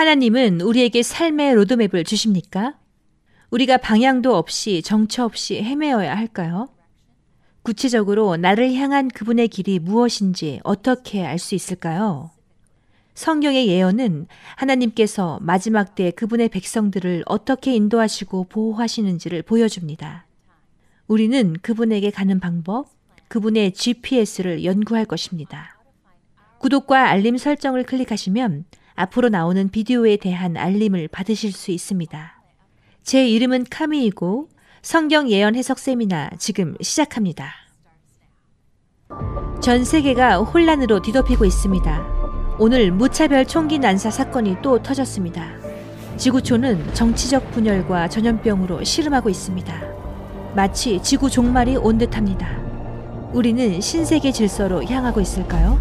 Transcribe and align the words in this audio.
하나님은 0.00 0.62
우리에게 0.62 1.02
삶의 1.02 1.56
로드맵을 1.56 2.04
주십니까? 2.04 2.74
우리가 3.50 3.76
방향도 3.76 4.34
없이 4.34 4.80
정처 4.80 5.26
없이 5.26 5.62
헤매어야 5.62 6.16
할까요? 6.16 6.70
구체적으로 7.60 8.38
나를 8.38 8.72
향한 8.76 9.08
그분의 9.08 9.48
길이 9.48 9.78
무엇인지 9.78 10.60
어떻게 10.64 11.22
알 11.22 11.38
수 11.38 11.54
있을까요? 11.54 12.30
성경의 13.12 13.68
예언은 13.68 14.26
하나님께서 14.56 15.38
마지막 15.42 15.94
때 15.94 16.10
그분의 16.12 16.48
백성들을 16.48 17.24
어떻게 17.26 17.74
인도하시고 17.74 18.44
보호하시는지를 18.44 19.42
보여줍니다. 19.42 20.24
우리는 21.08 21.56
그분에게 21.60 22.10
가는 22.10 22.40
방법, 22.40 22.88
그분의 23.28 23.74
GPS를 23.74 24.64
연구할 24.64 25.04
것입니다. 25.04 25.78
구독과 26.56 27.10
알림 27.10 27.36
설정을 27.36 27.84
클릭하시면 27.84 28.64
앞으로 29.00 29.30
나오는 29.30 29.70
비디오에 29.70 30.18
대한 30.18 30.58
알림을 30.58 31.08
받으실 31.08 31.52
수 31.52 31.70
있습니다. 31.70 32.42
제 33.02 33.26
이름은 33.26 33.64
카미이고 33.70 34.48
성경 34.82 35.30
예언 35.30 35.56
해석 35.56 35.78
세미나 35.78 36.30
지금 36.38 36.76
시작합니다. 36.82 37.50
전 39.62 39.84
세계가 39.84 40.38
혼란으로 40.38 41.00
뒤덮이고 41.00 41.46
있습니다. 41.46 42.56
오늘 42.58 42.92
무차별 42.92 43.46
총기 43.46 43.78
난사 43.78 44.10
사건이 44.10 44.56
또 44.62 44.82
터졌습니다. 44.82 45.48
지구촌은 46.18 46.92
정치적 46.92 47.52
분열과 47.52 48.08
전염병으로 48.08 48.84
시름하고 48.84 49.30
있습니다. 49.30 49.82
마치 50.54 51.02
지구 51.02 51.30
종말이 51.30 51.76
온 51.76 51.96
듯합니다. 51.96 52.58
우리는 53.32 53.80
신세계 53.80 54.30
질서로 54.32 54.84
향하고 54.84 55.22
있을까요? 55.22 55.80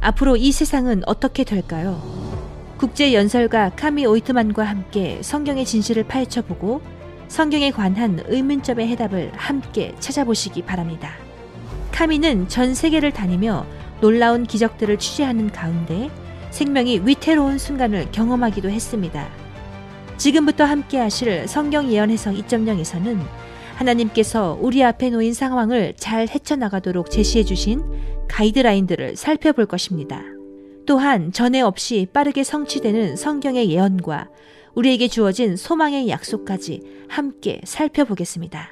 앞으로 0.00 0.36
이 0.36 0.52
세상은 0.52 1.02
어떻게 1.06 1.42
될까요? 1.42 2.24
국제 2.84 3.14
연설가 3.14 3.70
카미 3.70 4.04
오이트만과 4.04 4.62
함께 4.62 5.18
성경의 5.22 5.64
진실을 5.64 6.04
파헤쳐보고 6.04 6.82
성경에 7.28 7.70
관한 7.70 8.22
의문점의 8.26 8.88
해답을 8.88 9.32
함께 9.34 9.94
찾아보시기 10.00 10.60
바랍니다. 10.60 11.12
카미는 11.92 12.46
전 12.48 12.74
세계를 12.74 13.10
다니며 13.10 13.64
놀라운 14.02 14.44
기적들을 14.44 14.98
취재하는 14.98 15.50
가운데 15.50 16.10
생명이 16.50 17.00
위태로운 17.04 17.56
순간을 17.56 18.08
경험하기도 18.12 18.68
했습니다. 18.68 19.30
지금부터 20.18 20.64
함께 20.64 20.98
하실 20.98 21.48
성경 21.48 21.90
예언 21.90 22.10
해석 22.10 22.34
2.0에서는 22.34 23.18
하나님께서 23.76 24.58
우리 24.60 24.84
앞에 24.84 25.08
놓인 25.08 25.32
상황을 25.32 25.94
잘 25.96 26.28
헤쳐나가도록 26.28 27.10
제시해 27.10 27.44
주신 27.44 27.82
가이드라인들을 28.28 29.16
살펴볼 29.16 29.64
것입니다. 29.64 30.33
또한 30.86 31.32
전에 31.32 31.60
없이 31.60 32.06
빠르게 32.12 32.44
성취되는 32.44 33.16
성경의 33.16 33.70
예언과 33.70 34.28
우리에게 34.74 35.08
주어진 35.08 35.56
소망의 35.56 36.08
약속까지 36.08 37.06
함께 37.08 37.60
살펴보겠습니다. 37.64 38.70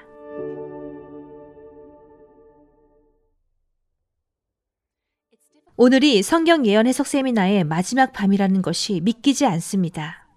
오늘이 5.77 6.22
성경 6.22 6.66
예언 6.66 6.86
해석 6.86 7.06
세미나의 7.06 7.64
마지막 7.64 8.12
밤이라는 8.12 8.62
것이 8.62 9.00
믿기지 9.00 9.46
않습니다. 9.46 10.28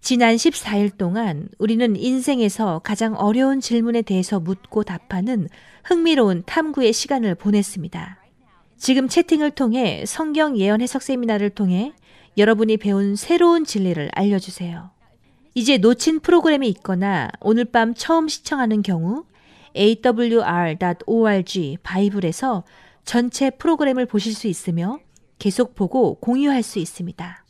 지난 0.00 0.36
14일 0.36 0.98
동안 0.98 1.48
우리는 1.58 1.96
인생에서 1.96 2.80
가장 2.84 3.14
어려운 3.14 3.60
질문에 3.60 4.02
대해서 4.02 4.38
묻고 4.38 4.82
답하는 4.82 5.48
흥미로운 5.84 6.42
탐구의 6.44 6.92
시간을 6.92 7.34
보냈습니다. 7.36 8.23
지금 8.76 9.08
채팅을 9.08 9.52
통해 9.52 10.04
성경 10.06 10.58
예언 10.58 10.80
해석 10.80 11.02
세미나를 11.02 11.50
통해 11.50 11.92
여러분이 12.36 12.76
배운 12.76 13.16
새로운 13.16 13.64
진리를 13.64 14.10
알려주세요. 14.12 14.90
이제 15.54 15.78
놓친 15.78 16.20
프로그램이 16.20 16.68
있거나 16.68 17.30
오늘 17.40 17.64
밤 17.64 17.94
처음 17.94 18.28
시청하는 18.28 18.82
경우 18.82 19.24
awr.org 19.76 21.78
바이블에서 21.82 22.64
전체 23.04 23.50
프로그램을 23.50 24.06
보실 24.06 24.34
수 24.34 24.48
있으며 24.48 24.98
계속 25.38 25.74
보고 25.74 26.14
공유할 26.16 26.62
수 26.62 26.78
있습니다. 26.78 27.44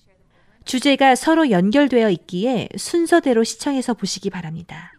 주제가 0.64 1.14
서로 1.14 1.50
연결되어 1.50 2.10
있기에 2.10 2.68
순서대로 2.76 3.44
시청해서 3.44 3.94
보시기 3.94 4.30
바랍니다. 4.30 4.92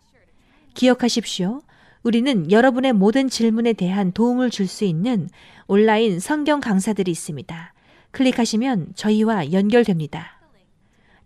기억하십시오. 0.76 1.62
우리는 2.06 2.52
여러분의 2.52 2.94
모든 2.94 3.28
질문에 3.28 3.74
대한 3.74 4.12
도움을 4.12 4.52
줄 4.52 4.68
수 4.68 4.86
있는 4.86 5.28
온라인 5.66 6.20
성경 6.20 6.60
강사들이 6.60 7.10
있습니다. 7.10 7.74
클릭하시면 8.12 8.90
저희와 8.94 9.52
연결됩니다. 9.52 10.40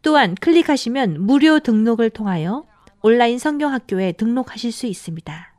또한 0.02 0.36
클릭하시면 0.36 1.26
무료 1.26 1.60
등록을 1.60 2.10
통하여 2.10 2.64
온라인 3.02 3.40
성경학교에 3.40 4.14
등록하실 4.14 4.72
수 4.72 4.86
있습니다. 4.86 5.54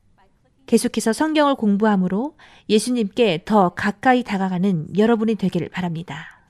계속해서 0.64 1.12
성경을 1.12 1.54
공부함으로 1.56 2.34
예수님께 2.70 3.42
더 3.44 3.68
가까이 3.70 4.22
다가가는 4.22 4.96
여러분이 4.96 5.34
되기를 5.34 5.68
바랍니다. 5.68 6.40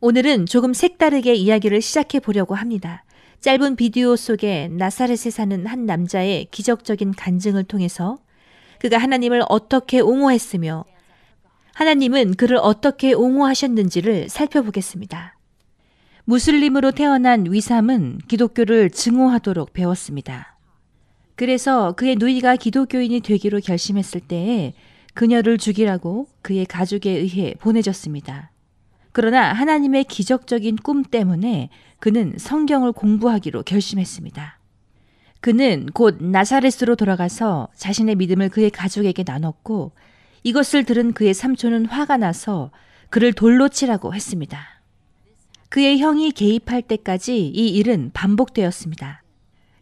오늘은 0.00 0.46
조금 0.46 0.72
색다르게 0.72 1.34
이야기를 1.34 1.82
시작해 1.82 2.20
보려고 2.20 2.54
합니다. 2.54 3.04
짧은 3.40 3.76
비디오 3.76 4.16
속에 4.16 4.68
나사렛에 4.72 5.30
사는 5.30 5.66
한 5.66 5.86
남자의 5.86 6.46
기적적인 6.50 7.12
간증을 7.12 7.64
통해서 7.64 8.18
그가 8.80 8.98
하나님을 8.98 9.42
어떻게 9.48 10.00
옹호했으며 10.00 10.84
하나님은 11.74 12.34
그를 12.34 12.56
어떻게 12.56 13.12
옹호하셨는지를 13.12 14.28
살펴보겠습니다. 14.28 15.36
무슬림으로 16.24 16.90
태어난 16.90 17.44
위삼은 17.48 18.18
기독교를 18.26 18.90
증오하도록 18.90 19.72
배웠습니다. 19.72 20.56
그래서 21.36 21.92
그의 21.92 22.16
누이가 22.16 22.56
기독교인이 22.56 23.20
되기로 23.20 23.60
결심했을 23.60 24.20
때에 24.20 24.72
그녀를 25.14 25.58
죽이라고 25.58 26.26
그의 26.42 26.66
가족에 26.66 27.10
의해 27.10 27.54
보내졌습니다. 27.60 28.50
그러나 29.16 29.50
하나님의 29.54 30.04
기적적인 30.04 30.76
꿈 30.76 31.02
때문에 31.02 31.70
그는 32.00 32.34
성경을 32.36 32.92
공부하기로 32.92 33.62
결심했습니다. 33.62 34.58
그는 35.40 35.86
곧 35.94 36.18
나사렛으로 36.20 36.96
돌아가서 36.96 37.68
자신의 37.76 38.16
믿음을 38.16 38.50
그의 38.50 38.68
가족에게 38.68 39.24
나눴고 39.26 39.92
이것을 40.42 40.84
들은 40.84 41.14
그의 41.14 41.32
삼촌은 41.32 41.86
화가 41.86 42.18
나서 42.18 42.70
그를 43.08 43.32
돌로 43.32 43.70
치라고 43.70 44.12
했습니다. 44.12 44.82
그의 45.70 45.98
형이 45.98 46.32
개입할 46.32 46.82
때까지 46.82 47.38
이 47.38 47.68
일은 47.70 48.10
반복되었습니다. 48.12 49.22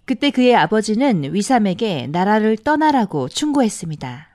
그때 0.05 0.31
그의 0.31 0.55
아버지는 0.55 1.35
위삼에게 1.35 2.07
나라를 2.07 2.57
떠나라고 2.57 3.29
충고했습니다. 3.29 4.29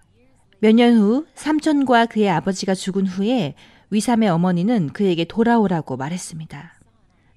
몇 0.60 0.76
년 0.76 0.98
후 0.98 1.26
삼촌과 1.36 2.08
그의 2.08 2.30
아버지가 2.30 2.76
죽은 2.76 3.08
후에 3.08 3.56
위삼의 3.92 4.30
어머니는 4.30 4.90
그에게 4.90 5.26
돌아오라고 5.26 5.98
말했습니다. 5.98 6.74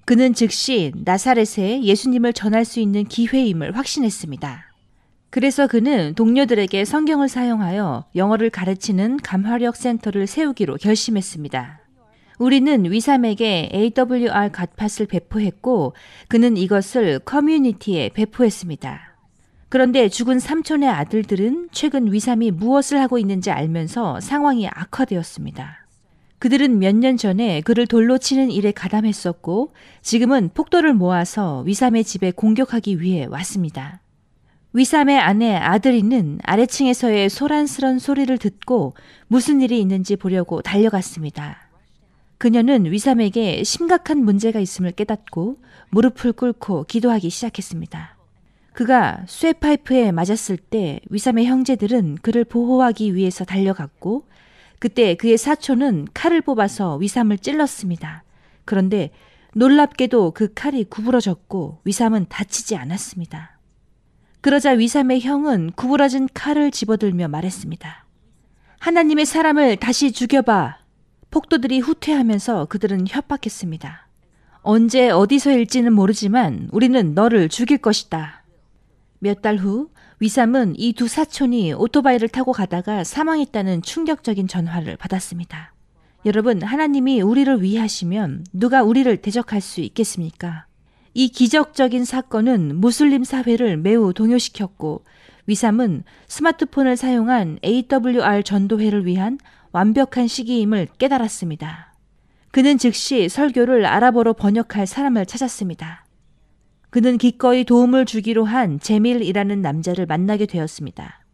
그는 0.05 0.33
즉시 0.33 0.91
나사렛에 0.95 1.83
예수님을 1.83 2.33
전할 2.33 2.65
수 2.65 2.79
있는 2.79 3.05
기회임을 3.05 3.77
확신했습니다. 3.77 4.65
그래서 5.29 5.65
그는 5.65 6.13
동료들에게 6.13 6.85
성경을 6.85 7.27
사용하여 7.27 8.05
영어를 8.15 8.49
가르치는 8.49 9.17
감화력 9.17 9.75
센터를 9.75 10.27
세우기로 10.27 10.75
결심했습니다. 10.77 11.79
우리는 12.37 12.91
위삼에게 12.91 13.69
AWR 13.73 14.51
갓팟을 14.51 15.07
배포했고 15.07 15.93
그는 16.27 16.57
이것을 16.57 17.19
커뮤니티에 17.19 18.09
배포했습니다. 18.09 19.15
그런데 19.69 20.07
죽은 20.07 20.37
삼촌의 20.39 20.87
아들들은 20.89 21.69
최근 21.71 22.11
위삼이 22.11 22.51
무엇을 22.51 22.99
하고 22.99 23.17
있는지 23.17 23.49
알면서 23.49 24.19
상황이 24.19 24.67
악화되었습니다. 24.67 25.82
그들은 26.43 26.77
몇 26.77 26.93
년 26.93 27.15
전에 27.15 27.61
그를 27.61 27.87
돌로 27.87 28.17
치는 28.17 28.51
일에 28.51 28.73
가담했었고 28.73 29.71
지금은 30.01 30.49
폭도를 30.53 30.93
모아서 30.93 31.61
위삼의 31.61 32.03
집에 32.03 32.31
공격하기 32.31 32.99
위해 32.99 33.23
왔습니다. 33.23 34.01
위삼의 34.73 35.17
아내 35.19 35.55
아들이는 35.55 36.39
아래층에서의 36.43 37.29
소란스런 37.29 37.97
소리를 37.97 38.37
듣고 38.37 38.93
무슨 39.27 39.61
일이 39.61 39.79
있는지 39.79 40.17
보려고 40.17 40.61
달려갔습니다. 40.61 41.69
그녀는 42.37 42.91
위삼에게 42.91 43.63
심각한 43.63 44.17
문제가 44.17 44.59
있음을 44.59 44.91
깨닫고 44.91 45.59
무릎을 45.91 46.33
꿇고 46.33 46.83
기도하기 46.89 47.29
시작했습니다. 47.29 48.17
그가 48.73 49.23
쇠파이프에 49.29 50.11
맞았을 50.11 50.57
때 50.57 50.99
위삼의 51.09 51.45
형제들은 51.45 52.17
그를 52.21 52.43
보호하기 52.43 53.15
위해서 53.15 53.45
달려갔고 53.45 54.25
그때 54.83 55.15
그의 55.15 55.37
사촌은 55.37 56.09
칼을 56.13 56.41
뽑아서 56.41 56.97
위삼을 56.97 57.37
찔렀습니다. 57.37 58.25
그런데 58.65 59.11
놀랍게도 59.55 60.31
그 60.31 60.53
칼이 60.53 60.83
구부러졌고 60.83 61.79
위삼은 61.85 62.25
다치지 62.27 62.75
않았습니다. 62.75 63.57
그러자 64.41 64.71
위삼의 64.71 65.21
형은 65.21 65.71
구부러진 65.77 66.27
칼을 66.33 66.71
집어들며 66.71 67.29
말했습니다. 67.29 68.05
하나님의 68.79 69.25
사람을 69.25 69.77
다시 69.77 70.11
죽여봐. 70.11 70.79
폭도들이 71.31 71.79
후퇴하면서 71.79 72.65
그들은 72.65 73.05
협박했습니다. 73.07 74.09
언제 74.63 75.09
어디서일지는 75.09 75.93
모르지만 75.93 76.67
우리는 76.73 77.13
너를 77.13 77.47
죽일 77.47 77.77
것이다. 77.77 78.43
몇 79.19 79.41
달 79.41 79.55
후 79.59 79.91
위삼은 80.23 80.75
이 80.77 80.93
두 80.93 81.09
사촌이 81.09 81.73
오토바이를 81.73 82.29
타고 82.29 82.53
가다가 82.53 83.03
사망했다는 83.03 83.81
충격적인 83.81 84.47
전화를 84.47 84.95
받았습니다. 84.95 85.73
여러분, 86.25 86.61
하나님이 86.63 87.19
우리를 87.19 87.61
위하시면 87.61 88.45
누가 88.53 88.83
우리를 88.83 89.17
대적할 89.17 89.59
수 89.59 89.81
있겠습니까? 89.81 90.65
이 91.13 91.27
기적적인 91.27 92.05
사건은 92.05 92.77
무슬림 92.77 93.25
사회를 93.25 93.75
매우 93.75 94.13
동요시켰고 94.13 95.03
위삼은 95.47 96.05
스마트폰을 96.29 96.95
사용한 96.95 97.59
AWR 97.61 98.43
전도회를 98.45 99.05
위한 99.05 99.37
완벽한 99.73 100.29
시기임을 100.29 100.87
깨달았습니다. 100.99 101.93
그는 102.51 102.77
즉시 102.77 103.27
설교를 103.27 103.85
아랍어로 103.85 104.35
번역할 104.35 104.87
사람을 104.87 105.25
찾았습니다. 105.25 106.05
그는 106.93 107.17
기꺼이 107.17 107.63
도움을 107.63 108.05
주기로 108.05 108.45
한 108.45 108.79
제밀이라는 108.79 109.63
남자를 109.63 110.05
만나게 110.05 110.45
되었습니다. 110.45 111.25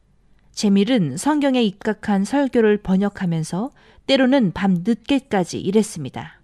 제밀은 0.53 1.17
성경에 1.17 1.61
입각한 1.61 2.23
설교를 2.23 2.77
번역하면서 2.77 3.71
때로는 4.07 4.53
밤 4.53 4.83
늦게까지 4.85 5.59
일했습니다. 5.59 6.39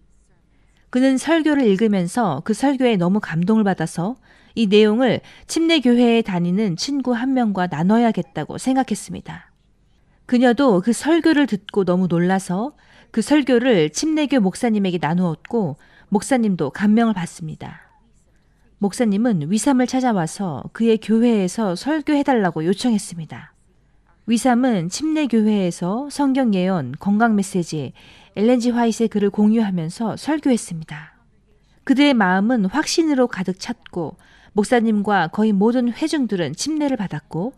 그는 0.90 1.18
설교를 1.18 1.66
읽으면서 1.66 2.42
그 2.44 2.54
설교에 2.54 2.98
너무 2.98 3.22
감동을 3.22 3.64
받아서 3.64 4.18
이 4.54 4.68
내용을 4.68 5.22
침례교회에 5.48 6.22
다니는 6.22 6.76
친구 6.76 7.14
한 7.14 7.34
명과 7.34 7.68
나눠야겠다고 7.68 8.58
생각했습니다. 8.58 9.50
그녀도 10.26 10.82
그 10.82 10.92
설교를 10.92 11.48
듣고 11.48 11.86
너무 11.86 12.08
놀라서 12.08 12.76
그 13.12 13.22
설교를 13.22 13.92
침례교 13.92 14.42
목사님에게 14.42 14.98
나누었고 15.02 15.78
목사님도 16.10 16.72
감명을 16.72 17.14
받습니다. 17.14 17.85
목사님은 18.86 19.50
위삼을 19.50 19.88
찾아와서 19.88 20.64
그의 20.72 21.00
교회에서 21.00 21.76
설교해달라고 21.76 22.66
요청했습니다. 22.66 23.54
위삼은 24.28 24.90
침례교회에서 24.90 26.10
성경 26.12 26.54
예언, 26.54 26.94
건강 27.00 27.36
메시지, 27.36 27.94
엘렌지 28.36 28.70
화이트의 28.70 29.10
글을 29.10 29.32
공유하면서 29.32 30.18
설교했습니다. 30.18 31.16
그들의 31.84 32.14
마음은 32.14 32.66
확신으로 32.66 33.28
가득 33.28 33.60
찼고 33.60 34.18
목사님과 34.54 35.30
거의 35.30 35.52
모든 35.52 35.92
회중들은 35.92 36.54
침례를 36.54 36.96
받았고 36.96 37.54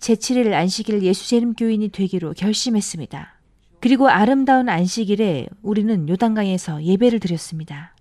제7일 0.00 0.54
안식일 0.54 1.02
예수재림 1.02 1.52
교인이 1.52 1.90
되기로 1.90 2.32
결심했습니다. 2.32 3.34
그리고 3.80 4.08
아름다운 4.08 4.70
안식일에 4.70 5.48
우리는 5.62 6.08
요단강에서 6.08 6.82
예배를 6.82 7.20
드렸습니다. 7.20 7.91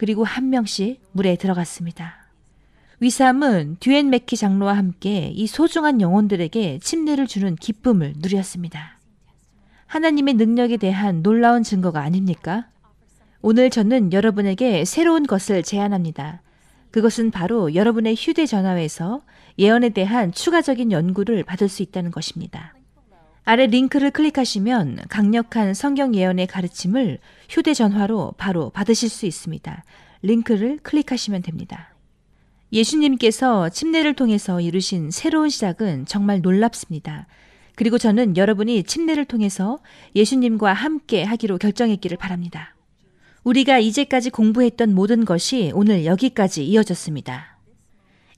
그리고 0.00 0.24
한 0.24 0.48
명씩 0.48 1.02
물에 1.12 1.36
들어갔습니다. 1.36 2.26
위삼은 3.00 3.76
듀엔 3.80 4.08
맥키 4.08 4.34
장로와 4.34 4.74
함께 4.74 5.28
이 5.28 5.46
소중한 5.46 6.00
영혼들에게 6.00 6.78
침례를 6.78 7.26
주는 7.26 7.54
기쁨을 7.54 8.14
누렸습니다. 8.16 8.98
하나님의 9.84 10.34
능력에 10.34 10.78
대한 10.78 11.22
놀라운 11.22 11.62
증거가 11.62 12.00
아닙니까? 12.00 12.70
오늘 13.42 13.68
저는 13.68 14.14
여러분에게 14.14 14.86
새로운 14.86 15.26
것을 15.26 15.62
제안합니다. 15.62 16.40
그것은 16.92 17.30
바로 17.30 17.74
여러분의 17.74 18.14
휴대전화에서 18.16 19.20
예언에 19.58 19.90
대한 19.90 20.32
추가적인 20.32 20.92
연구를 20.92 21.44
받을 21.44 21.68
수 21.68 21.82
있다는 21.82 22.10
것입니다. 22.10 22.74
아래 23.50 23.66
링크를 23.66 24.12
클릭하시면 24.12 25.06
강력한 25.08 25.74
성경 25.74 26.14
예언의 26.14 26.46
가르침을 26.46 27.18
휴대전화로 27.48 28.34
바로 28.38 28.70
받으실 28.70 29.08
수 29.08 29.26
있습니다. 29.26 29.82
링크를 30.22 30.78
클릭하시면 30.84 31.42
됩니다. 31.42 31.92
예수님께서 32.72 33.68
침례를 33.70 34.14
통해서 34.14 34.60
이루신 34.60 35.10
새로운 35.10 35.48
시작은 35.48 36.06
정말 36.06 36.42
놀랍습니다. 36.42 37.26
그리고 37.74 37.98
저는 37.98 38.36
여러분이 38.36 38.84
침례를 38.84 39.24
통해서 39.24 39.80
예수님과 40.14 40.72
함께 40.72 41.24
하기로 41.24 41.58
결정했기를 41.58 42.18
바랍니다. 42.18 42.76
우리가 43.42 43.80
이제까지 43.80 44.30
공부했던 44.30 44.94
모든 44.94 45.24
것이 45.24 45.72
오늘 45.74 46.04
여기까지 46.04 46.64
이어졌습니다. 46.64 47.58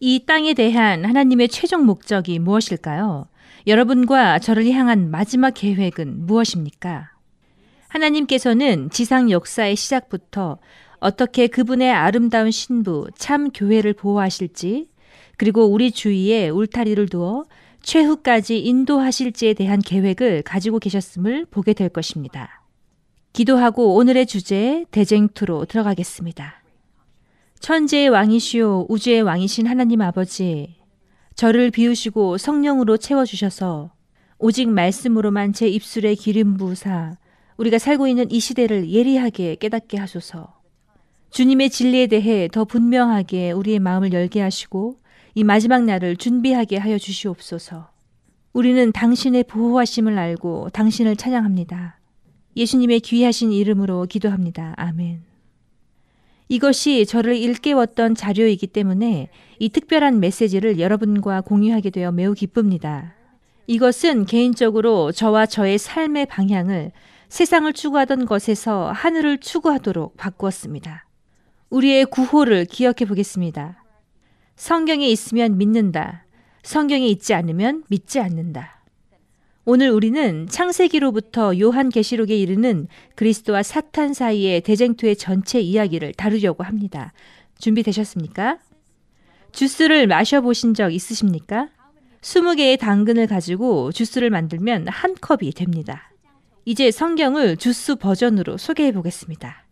이 0.01 0.25
땅에 0.25 0.55
대한 0.55 1.05
하나님의 1.05 1.49
최종 1.49 1.85
목적이 1.85 2.39
무엇일까요? 2.39 3.27
여러분과 3.67 4.39
저를 4.39 4.71
향한 4.73 5.11
마지막 5.11 5.53
계획은 5.55 6.27
무엇입니까? 6.27 7.13
하나님께서는 7.89 8.91
지상 8.91 9.31
역사의 9.31 9.77
시작부터 9.77 10.59
어떻게 10.99 11.47
그분의 11.47 11.93
아름다운 11.93 12.51
신부, 12.51 13.09
참 13.17 13.51
교회를 13.51 13.93
보호하실지, 13.93 14.89
그리고 15.37 15.67
우리 15.67 15.91
주위에 15.91 16.49
울타리를 16.49 17.09
두어 17.09 17.45
최후까지 17.83 18.61
인도하실지에 18.61 19.55
대한 19.55 19.81
계획을 19.81 20.43
가지고 20.43 20.79
계셨음을 20.79 21.47
보게 21.51 21.73
될 21.73 21.89
것입니다. 21.89 22.63
기도하고 23.33 23.95
오늘의 23.97 24.27
주제 24.27 24.85
대쟁투로 24.91 25.65
들어가겠습니다. 25.65 26.63
천지의 27.61 28.09
왕이시오 28.09 28.87
우주의 28.89 29.23
왕이신 29.23 29.67
하나님 29.67 30.01
아버지 30.03 30.77
저를 31.35 31.71
비우시고 31.71 32.39
성령으로 32.39 32.97
채워주셔서 32.97 33.93
오직 34.39 34.69
말씀으로만 34.69 35.53
제 35.53 35.69
입술에 35.69 36.15
기름 36.15 36.57
부으사 36.57 37.17
우리가 37.57 37.79
살고 37.79 38.09
있는 38.09 38.31
이 38.31 38.41
시대를 38.41 38.91
예리하게 38.91 39.57
깨닫게 39.57 39.99
하소서. 39.99 40.61
주님의 41.31 41.71
진리에 41.71 42.09
대해 42.09 42.49
더 42.51 42.65
분명하게 42.65 43.53
우리의 43.53 43.79
마음을 43.79 44.13
열게 44.13 44.41
하시고 44.41 44.97
이 45.35 45.45
마지막 45.45 45.85
날을 45.85 46.17
준비하게 46.17 46.77
하여 46.77 46.99
주시옵소서. 46.99 47.91
우리는 48.53 48.93
당신의 48.93 49.45
보호하심을 49.45 50.19
알고 50.19 50.71
당신을 50.71 51.17
찬양합니다. 51.17 51.99
예수님의 52.57 53.01
귀하신 53.01 53.51
이름으로 53.51 54.05
기도합니다. 54.07 54.75
아멘. 54.77 55.32
이것이 56.49 57.07
저를 57.07 57.37
일깨웠던 57.37 58.15
자료이기 58.15 58.67
때문에 58.67 59.31
이 59.59 59.69
특별한 59.69 60.21
메시지를 60.21 60.79
여러분과 60.79 61.41
공유하게 61.41 61.91
되어 61.91 62.13
매우 62.13 62.35
기쁩니다. 62.35 63.15
이것은 63.67 64.27
개인적으로 64.27 65.13
저와 65.13 65.47
저의 65.47 65.79
삶의 65.79 66.27
방향을 66.27 66.93
세상을 67.29 67.73
추구하던 67.73 68.27
것에서 68.27 68.91
하늘을 68.93 69.39
추구하도록 69.39 70.17
바꾸었습니다. 70.17 71.07
우리의 71.71 72.05
구호를 72.07 72.67
기억해 72.67 73.07
보겠습니다. 73.09 73.83
성경에 74.57 75.09
있으면 75.09 75.57
믿는다. 75.57 76.27
성경에 76.63 77.07
있지 77.07 77.33
않으면 77.33 77.85
믿지 77.89 78.21
않는다. 78.21 78.82
오늘 79.65 79.91
우리는 79.91 80.49
창세기로부터 80.49 81.57
요한계시록에 81.57 82.37
이르는 82.37 82.89
그리스도와 83.15 83.63
사탄 83.63 84.13
사이의 84.13 84.63
대쟁투의 84.63 85.15
전체 85.15 85.61
이야기를 85.61 86.15
다루려고 86.15 86.65
합니다. 86.65 87.13
준비되셨습니까? 87.59 88.59
주스를 89.53 90.09
마셔보신 90.09 90.75
적 90.75 90.93
있으십니까? 90.93 91.69
20개의 92.23 92.77
당근을 92.77 93.29
가지고 93.29 93.93
주스를 93.93 94.31
만들면 94.31 94.89
한 94.89 95.15
컵이 95.21 95.53
됩니다. 95.53 96.11
이제 96.65 96.91
성경을 96.91 97.57
주스 97.57 97.95
버전으로 97.95 98.57
소개해 98.57 98.91
보겠습니다. 98.91 99.65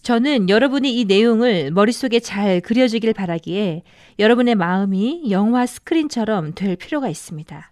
저는 0.00 0.48
여러분이 0.48 0.98
이 0.98 1.04
내용을 1.04 1.72
머릿속에 1.72 2.20
잘 2.20 2.62
그려지길 2.62 3.12
바라기에 3.12 3.82
여러분의 4.18 4.54
마음이 4.54 5.30
영화 5.30 5.66
스크린처럼 5.66 6.54
될 6.54 6.76
필요가 6.76 7.10
있습니다. 7.10 7.70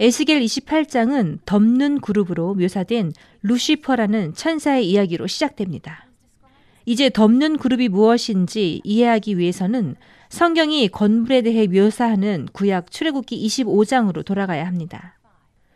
에스겔 0.00 0.40
28장은 0.40 1.40
덮는 1.44 2.00
그룹으로 2.00 2.54
묘사된 2.54 3.12
루시퍼라는 3.42 4.32
천사의 4.32 4.88
이야기로 4.88 5.26
시작됩니다. 5.26 6.06
이제 6.86 7.10
덮는 7.10 7.58
그룹이 7.58 7.90
무엇인지 7.90 8.80
이해하기 8.82 9.36
위해서는 9.36 9.96
성경이 10.30 10.88
건물에 10.88 11.42
대해 11.42 11.66
묘사하는 11.66 12.48
구약 12.54 12.90
출애굽기 12.90 13.46
25장으로 13.46 14.24
돌아가야 14.24 14.66
합니다. 14.66 15.18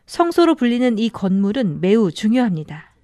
성소로 0.07 0.55
불리는 0.55 0.99
이 0.99 1.11
건물은 1.11 1.83
매우 1.83 2.11
중요합니다. 2.11 2.95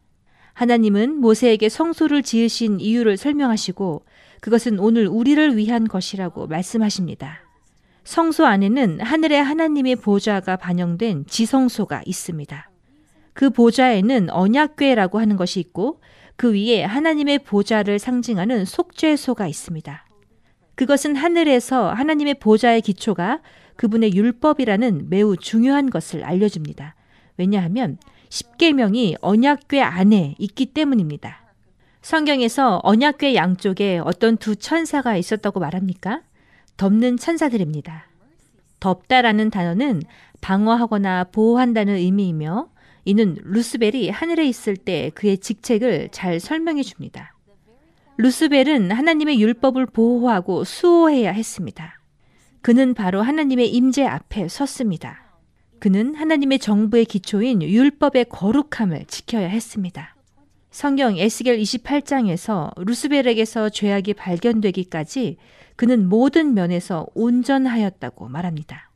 하나님은 0.55 1.17
모세에게 1.17 1.69
성소를 1.69 2.23
지으신 2.23 2.81
이유를 2.81 3.19
설명하시고 3.19 4.07
그것은 4.41 4.79
오늘 4.79 5.07
우리를 5.07 5.59
위한 5.59 5.87
것이라고 5.87 6.47
말씀하십니다. 6.47 7.50
성소 8.05 8.47
안에는 8.47 9.01
하늘의 9.01 9.43
하나님의 9.43 9.97
보좌가 9.97 10.57
반영된 10.57 11.27
지성소가 11.27 12.03
있습니다. 12.07 12.71
그 13.33 13.51
보좌에는 13.51 14.31
언약궤라고 14.31 15.21
하는 15.21 15.37
것이 15.37 15.61
있고 15.61 16.01
그 16.37 16.55
위에 16.55 16.83
하나님의 16.85 17.41
보좌를 17.41 17.99
상징하는 17.99 18.65
속죄소가 18.65 19.47
있습니다. 19.47 20.07
그것은 20.75 21.15
하늘에서 21.15 21.91
하나님의 21.91 22.35
보좌의 22.35 22.81
기초가 22.81 23.41
그분의 23.77 24.15
율법이라는 24.15 25.09
매우 25.11 25.37
중요한 25.37 25.91
것을 25.91 26.25
알려줍니다. 26.25 26.95
왜냐하면 27.37 27.99
십계명이 28.31 29.17
언약궤 29.21 29.83
안에 29.83 30.35
있기 30.39 30.67
때문입니다. 30.67 31.41
성경에서 32.03 32.81
언약궤 32.83 33.35
양쪽에 33.35 34.01
어떤 34.03 34.37
두 34.37 34.57
천사가 34.57 35.17
있었다고 35.17 35.61
말합니까? 35.61 36.23
덮는 36.81 37.19
천사들입니다. 37.19 38.09
덮다라는 38.81 39.51
단어는 39.51 40.01
방어하거나 40.41 41.25
보호한다는 41.25 41.97
의미이며 41.97 42.71
이는 43.05 43.37
루스벨이 43.43 44.09
하늘에 44.09 44.47
있을 44.47 44.79
때 44.79 45.11
그의 45.15 45.37
직책을 45.37 46.09
잘 46.11 46.41
설명해 46.41 46.83
줍니다. 46.83 47.37
루스벨은 48.17 48.93
하나님의 48.93 49.43
율법을 49.43 49.85
보호하고 49.93 50.65
수호해야 50.65 51.33
했습니다. 51.33 52.01
그는 52.63 52.95
바로 52.95 53.21
하나님의 53.21 53.69
임재 53.69 54.07
앞에 54.07 54.49
섰습니다. 54.49 55.37
그는 55.81 56.15
하나님의 56.15 56.61
정부의 56.61 57.05
기초인 57.05 57.61
율법의 57.61 58.25
거룩함을 58.31 59.05
지켜야 59.05 59.49
했습니다. 59.49 60.17
성경 60.71 61.19
에스겔 61.19 61.59
28장에서 61.59 62.73
루스벨에게서 62.77 63.69
죄악이 63.69 64.15
발견되기까지 64.15 65.37
그는 65.81 66.11
모든 66.11 66.53
면에서 66.53 67.07
온전하였다고 67.15 68.29
말합니다. 68.29 68.91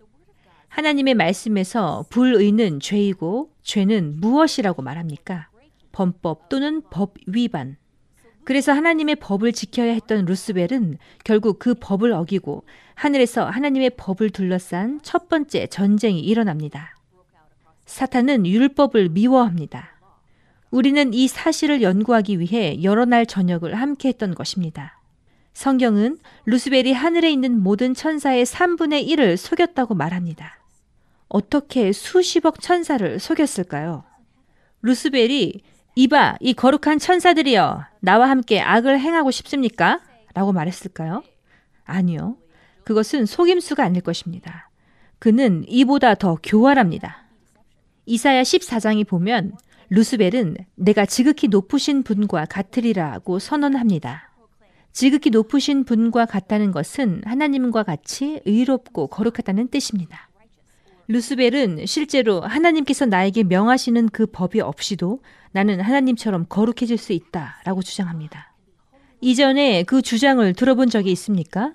하나님의 0.68 1.14
말씀에서 1.14 2.04
불의는 2.10 2.78
죄이고 2.80 3.48
죄는 3.62 4.20
무엇이라고 4.20 4.82
말합니까? 4.82 5.48
범법 5.92 6.50
또는 6.50 6.82
법 6.90 7.14
위반. 7.26 7.78
그래서 8.44 8.72
하나님의 8.72 9.16
법을 9.16 9.54
지켜야 9.54 9.94
했던 9.94 10.26
루스벨은 10.26 10.98
결국 11.24 11.58
그 11.58 11.72
법을 11.72 12.12
어기고 12.12 12.66
하늘에서 12.96 13.46
하나님의 13.46 13.92
법을 13.96 14.28
둘러싼 14.28 15.00
첫 15.02 15.30
번째 15.30 15.68
전쟁이 15.68 16.20
일어납니다. 16.20 16.98
사탄은 17.86 18.44
율법을 18.44 19.08
미워합니다. 19.08 19.88
우리는 20.70 21.14
이 21.14 21.28
사실을 21.28 21.80
연구하기 21.80 22.40
위해 22.40 22.82
여러 22.82 23.06
날 23.06 23.24
저녁을 23.24 23.74
함께 23.74 24.08
했던 24.10 24.34
것입니다. 24.34 25.00
성경은 25.54 26.18
루스벨이 26.46 26.92
하늘에 26.92 27.30
있는 27.30 27.62
모든 27.62 27.94
천사의 27.94 28.44
3분의 28.44 29.08
1을 29.08 29.36
속였다고 29.36 29.94
말합니다. 29.94 30.58
어떻게 31.28 31.92
수십억 31.92 32.60
천사를 32.60 33.18
속였을까요? 33.18 34.04
루스벨이 34.82 35.62
이봐, 35.94 36.36
이 36.40 36.54
거룩한 36.54 36.98
천사들이여, 36.98 37.84
나와 38.00 38.28
함께 38.28 38.60
악을 38.60 38.98
행하고 38.98 39.30
싶습니까? 39.30 40.00
라고 40.34 40.52
말했을까요? 40.52 41.22
아니요. 41.84 42.36
그것은 42.82 43.24
속임수가 43.24 43.82
아닐 43.82 44.02
것입니다. 44.02 44.70
그는 45.20 45.64
이보다 45.68 46.16
더 46.16 46.36
교활합니다. 46.42 47.24
이사야 48.06 48.42
14장이 48.42 49.06
보면 49.06 49.52
루스벨은 49.88 50.56
내가 50.74 51.06
지극히 51.06 51.46
높으신 51.46 52.02
분과 52.02 52.46
같으리라고 52.46 53.38
선언합니다. 53.38 54.33
지극히 54.94 55.30
높으신 55.30 55.84
분과 55.84 56.24
같다는 56.24 56.70
것은 56.70 57.22
하나님과 57.24 57.82
같이 57.82 58.40
의롭고 58.44 59.08
거룩하다는 59.08 59.68
뜻입니다. 59.68 60.30
루스벨은 61.08 61.84
실제로 61.84 62.40
하나님께서 62.40 63.04
나에게 63.04 63.42
명하시는 63.42 64.08
그 64.10 64.26
법이 64.26 64.60
없이도 64.60 65.20
나는 65.50 65.80
하나님처럼 65.80 66.46
거룩해질 66.48 66.96
수 66.96 67.12
있다 67.12 67.60
라고 67.64 67.82
주장합니다. 67.82 68.54
이전에 69.20 69.82
그 69.82 70.00
주장을 70.00 70.52
들어본 70.54 70.88
적이 70.90 71.10
있습니까? 71.12 71.74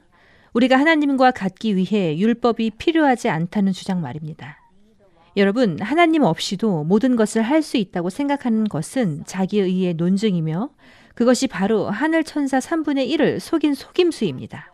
우리가 0.54 0.80
하나님과 0.80 1.32
같기 1.32 1.76
위해 1.76 2.18
율법이 2.18 2.72
필요하지 2.78 3.28
않다는 3.28 3.74
주장 3.74 4.02
말입니다. 4.02 4.60
여러분, 5.36 5.78
하나님 5.82 6.24
없이도 6.24 6.86
모든 6.86 7.18
것을 7.18 7.42
할 7.42 7.62
수 7.62 7.76
있다고 7.76 8.10
생각하는 8.10 8.64
것은 8.64 9.26
자기의의 9.26 9.96
논증이며 9.96 10.70
그것이 11.20 11.48
바로 11.48 11.90
하늘 11.90 12.24
천사 12.24 12.60
3분의 12.60 13.10
1을 13.10 13.42
속인 13.42 13.74
속임수입니다. 13.74 14.74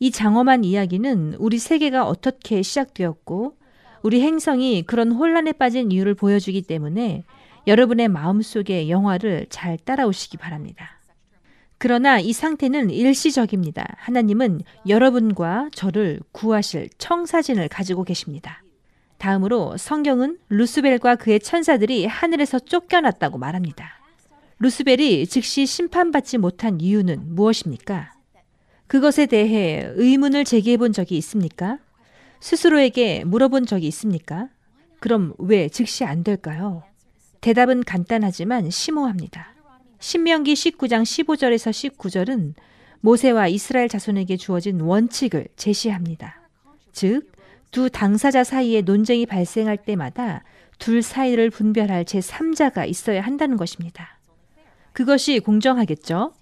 이 0.00 0.10
장엄한 0.10 0.62
이야기는 0.62 1.36
우리 1.38 1.56
세계가 1.56 2.06
어떻게 2.06 2.60
시작되었고 2.60 3.56
우리 4.02 4.20
행성이 4.20 4.82
그런 4.82 5.10
혼란에 5.12 5.52
빠진 5.52 5.90
이유를 5.90 6.12
보여주기 6.12 6.60
때문에 6.60 7.24
여러분의 7.66 8.08
마음속의 8.08 8.90
영화를 8.90 9.46
잘 9.48 9.78
따라오시기 9.78 10.36
바랍니다. 10.36 11.00
그러나 11.78 12.20
이 12.20 12.34
상태는 12.34 12.90
일시적입니다. 12.90 13.86
하나님은 13.96 14.60
여러분과 14.86 15.70
저를 15.72 16.20
구하실 16.32 16.90
청사진을 16.98 17.68
가지고 17.68 18.04
계십니다. 18.04 18.62
다음으로 19.16 19.78
성경은 19.78 20.36
루스벨과 20.50 21.16
그의 21.16 21.40
천사들이 21.40 22.04
하늘에서 22.04 22.58
쫓겨났다고 22.58 23.38
말합니다. 23.38 23.97
루스벨이 24.60 25.28
즉시 25.28 25.66
심판받지 25.66 26.38
못한 26.38 26.80
이유는 26.80 27.36
무엇입니까? 27.36 28.12
그것에 28.88 29.26
대해 29.26 29.88
의문을 29.94 30.44
제기해 30.44 30.76
본 30.76 30.92
적이 30.92 31.16
있습니까? 31.18 31.78
스스로에게 32.40 33.22
물어본 33.24 33.66
적이 33.66 33.86
있습니까? 33.88 34.48
그럼 34.98 35.34
왜 35.38 35.68
즉시 35.68 36.04
안 36.04 36.24
될까요? 36.24 36.82
대답은 37.40 37.84
간단하지만 37.84 38.70
심오합니다. 38.70 39.54
신명기 40.00 40.54
19장 40.54 41.02
15절에서 41.02 41.96
19절은 41.96 42.54
모세와 43.00 43.46
이스라엘 43.46 43.88
자손에게 43.88 44.36
주어진 44.36 44.80
원칙을 44.80 45.46
제시합니다. 45.54 46.40
즉, 46.92 47.30
두 47.70 47.90
당사자 47.90 48.42
사이에 48.42 48.80
논쟁이 48.80 49.24
발생할 49.24 49.76
때마다 49.76 50.42
둘 50.80 51.02
사이를 51.02 51.50
분별할 51.50 52.04
제3자가 52.04 52.88
있어야 52.88 53.20
한다는 53.20 53.56
것입니다. 53.56 54.17
그것이 54.98 55.38
공정하겠죠? 55.38 56.32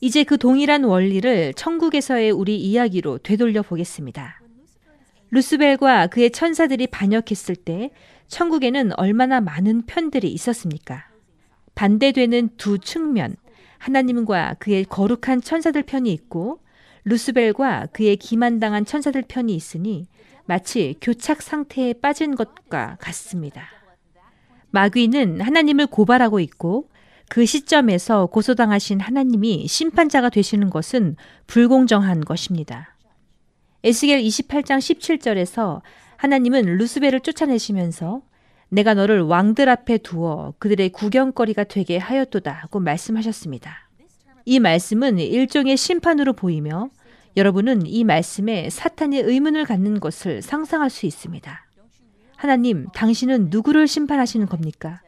이제 0.00 0.22
그 0.22 0.38
동일한 0.38 0.84
원리를 0.84 1.52
천국에서의 1.54 2.30
우리 2.30 2.56
이야기로 2.56 3.18
되돌려 3.18 3.62
보겠습니다. 3.62 4.40
루스벨과 5.30 6.06
그의 6.06 6.30
천사들이 6.30 6.86
반역했을 6.86 7.56
때 7.56 7.90
천국에는 8.28 8.92
얼마나 8.96 9.40
많은 9.40 9.82
편들이 9.86 10.30
있었습니까? 10.30 11.08
반대되는 11.74 12.50
두 12.56 12.78
측면, 12.78 13.34
하나님과 13.78 14.58
그의 14.60 14.84
거룩한 14.84 15.40
천사들 15.40 15.82
편이 15.82 16.12
있고 16.12 16.60
루스벨과 17.02 17.88
그의 17.92 18.14
기만당한 18.14 18.84
천사들 18.84 19.22
편이 19.22 19.56
있으니 19.56 20.06
마치 20.44 20.94
교착 21.00 21.42
상태에 21.42 21.94
빠진 21.94 22.36
것과 22.36 22.98
같습니다. 23.00 23.66
마귀는 24.70 25.40
하나님을 25.40 25.88
고발하고 25.88 26.38
있고 26.38 26.91
그 27.32 27.46
시점에서 27.46 28.26
고소당하신 28.26 29.00
하나님이 29.00 29.66
심판자가 29.66 30.28
되시는 30.28 30.68
것은 30.68 31.16
불공정한 31.46 32.20
것입니다. 32.20 32.94
에스겔 33.82 34.20
28장 34.20 34.76
17절에서 34.76 35.80
하나님은 36.18 36.76
루스벨을 36.76 37.20
쫓아내시면서 37.20 38.20
내가 38.68 38.92
너를 38.92 39.22
왕들 39.22 39.70
앞에 39.70 39.96
두어 39.96 40.52
그들의 40.58 40.90
구경거리가 40.90 41.64
되게 41.64 41.96
하였도다 41.96 42.66
고 42.70 42.80
말씀하셨습니다. 42.80 43.88
이 44.44 44.60
말씀은 44.60 45.18
일종의 45.18 45.78
심판으로 45.78 46.34
보이며 46.34 46.90
여러분은 47.38 47.86
이 47.86 48.04
말씀에 48.04 48.68
사탄이 48.68 49.20
의문을 49.20 49.64
갖는 49.64 50.00
것을 50.00 50.42
상상할 50.42 50.90
수 50.90 51.06
있습니다. 51.06 51.66
하나님, 52.36 52.88
당신은 52.92 53.46
누구를 53.48 53.88
심판하시는 53.88 54.46
겁니까? 54.48 55.00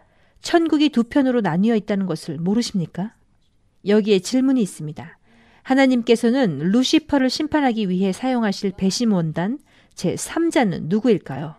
천국이 0.44 0.90
두 0.90 1.04
편으로 1.04 1.40
나뉘어 1.40 1.74
있다는 1.74 2.04
것을 2.04 2.36
모르십니까? 2.36 3.14
여기에 3.86 4.18
질문이 4.18 4.60
있습니다. 4.60 5.18
하나님께서는 5.62 6.58
루시퍼를 6.58 7.30
심판하기 7.30 7.88
위해 7.88 8.12
사용하실 8.12 8.74
배심원단 8.76 9.58
제 9.94 10.14
3자는 10.14 10.88
누구일까요? 10.88 11.56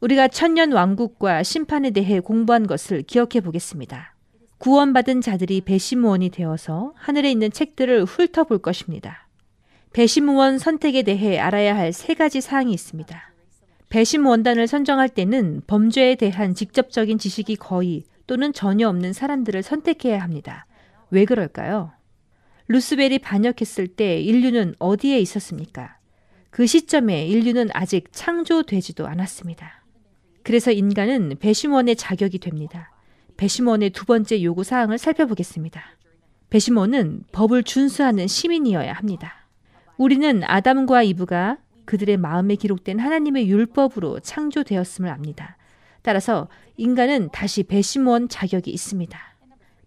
우리가 0.00 0.28
천년 0.28 0.70
왕국과 0.70 1.42
심판에 1.42 1.90
대해 1.90 2.20
공부한 2.20 2.68
것을 2.68 3.02
기억해 3.02 3.40
보겠습니다. 3.42 4.14
구원받은 4.58 5.20
자들이 5.20 5.60
배심원이 5.62 6.30
되어서 6.30 6.92
하늘에 6.94 7.28
있는 7.28 7.50
책들을 7.50 8.04
훑어볼 8.04 8.58
것입니다. 8.58 9.26
배심원 9.92 10.58
선택에 10.58 11.02
대해 11.02 11.40
알아야 11.40 11.76
할 11.76 11.92
세 11.92 12.14
가지 12.14 12.40
사항이 12.40 12.72
있습니다. 12.72 13.32
배심 13.88 14.26
원단을 14.26 14.68
선정할 14.68 15.08
때는 15.08 15.62
범죄에 15.66 16.14
대한 16.14 16.54
직접적인 16.54 17.18
지식이 17.18 17.56
거의 17.56 18.04
또는 18.26 18.52
전혀 18.52 18.88
없는 18.88 19.12
사람들을 19.12 19.62
선택해야 19.62 20.22
합니다. 20.22 20.66
왜 21.10 21.24
그럴까요? 21.24 21.92
루스벨이 22.68 23.18
반역했을 23.18 23.88
때 23.88 24.20
인류는 24.20 24.74
어디에 24.78 25.18
있었습니까? 25.18 25.98
그 26.50 26.66
시점에 26.66 27.26
인류는 27.26 27.68
아직 27.72 28.08
창조되지도 28.12 29.06
않았습니다. 29.06 29.84
그래서 30.42 30.70
인간은 30.70 31.36
배심원의 31.38 31.96
자격이 31.96 32.38
됩니다. 32.38 32.90
배심원의 33.36 33.90
두 33.90 34.04
번째 34.04 34.42
요구 34.42 34.64
사항을 34.64 34.98
살펴보겠습니다. 34.98 35.82
배심원은 36.50 37.24
법을 37.32 37.62
준수하는 37.62 38.26
시민이어야 38.26 38.92
합니다. 38.92 39.48
우리는 39.96 40.42
아담과 40.44 41.02
이브가 41.02 41.58
그들의 41.84 42.16
마음에 42.18 42.54
기록된 42.56 42.98
하나님의 42.98 43.48
율법으로 43.48 44.20
창조되었음을 44.20 45.10
압니다. 45.10 45.56
따라서 46.02 46.48
인간은 46.76 47.30
다시 47.32 47.62
배심원 47.62 48.28
자격이 48.28 48.70
있습니다. 48.70 49.18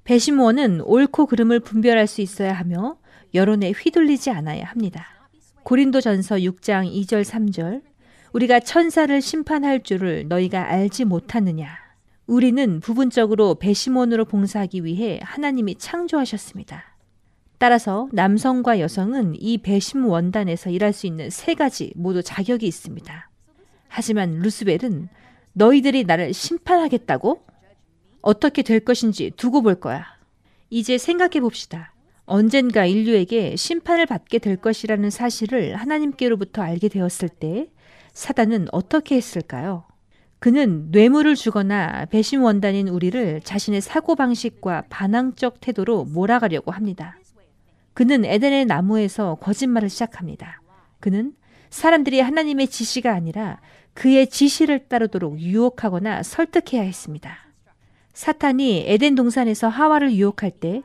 배심원은 0.04 0.82
옳고 0.82 1.26
그름을 1.26 1.60
분별할 1.60 2.08
수 2.08 2.22
있어야 2.22 2.54
하며 2.54 2.98
여론에 3.34 3.72
휘둘리지 3.72 4.32
않아야 4.32 4.66
합니다. 4.66 5.08
고린도 5.64 6.00
전서 6.02 6.36
6장 6.36 6.92
2절 6.92 7.24
3절 7.24 7.82
우리가 8.34 8.60
천사를 8.60 9.22
심판할 9.22 9.82
줄을 9.82 10.28
너희가 10.28 10.70
알지 10.70 11.06
못하느냐 11.06 11.70
우리는 12.28 12.80
부분적으로 12.80 13.56
배심원으로 13.56 14.26
봉사하기 14.26 14.84
위해 14.84 15.20
하나님이 15.24 15.76
창조하셨습니다. 15.76 16.96
따라서 17.58 18.10
남성과 18.12 18.80
여성은 18.80 19.36
이 19.40 19.58
배심 19.60 20.06
원단에서 20.06 20.70
일할 20.70 20.92
수 20.94 21.08
있는 21.08 21.30
세 21.30 21.54
가지 21.54 21.94
모두 21.96 22.22
자격이 22.22 22.68
있습니다. 22.68 23.30
하지만 23.88 24.40
루스벨은 24.40 25.10
너희들이 25.56 26.04
나를 26.04 26.34
심판하겠다고? 26.34 27.42
어떻게 28.22 28.62
될 28.62 28.82
것인지 28.82 29.32
두고 29.38 29.62
볼 29.62 29.76
거야. 29.76 30.06
이제 30.70 30.98
생각해 30.98 31.40
봅시다. 31.40 31.94
언젠가 32.26 32.86
인류에게 32.86 33.56
심판을 33.56 34.06
받게 34.06 34.40
될 34.40 34.58
것이라는 34.58 35.10
사실을 35.10 35.76
하나님께로부터 35.76 36.62
알게 36.62 36.90
되었을 36.90 37.30
때 37.30 37.70
사단은 38.14 38.68
어떻게 38.72 39.16
했을까요? 39.16 39.86
그는 40.40 40.90
뇌물을 40.92 41.36
주거나 41.36 42.06
배심 42.06 42.44
원단인 42.44 42.88
우리를 42.88 43.42
자신의 43.42 43.82
사고방식과 43.82 44.86
반항적 44.90 45.62
태도로 45.62 46.06
몰아가려고 46.06 46.72
합니다. 46.72 47.18
그는 47.94 48.26
에덴의 48.26 48.66
나무에서 48.66 49.36
거짓말을 49.36 49.90
시작합니다. 49.90 50.62
그는 51.00 51.34
사람들이 51.70 52.20
하나님의 52.20 52.68
지시가 52.68 53.14
아니라 53.14 53.60
그의 53.96 54.28
지시를 54.28 54.88
따르도록 54.88 55.40
유혹하거나 55.40 56.22
설득해야 56.22 56.84
했습니다. 56.84 57.38
사탄이 58.14 58.84
에덴 58.88 59.16
동산에서 59.16 59.68
하와를 59.68 60.14
유혹할 60.14 60.52
때 60.52 60.84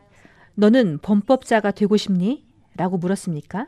너는 0.55 0.99
범법자가 1.03 1.73
되고 1.73 1.97
싶니? 1.97 2.47
라고 2.77 2.97
물었습니까? 2.97 3.67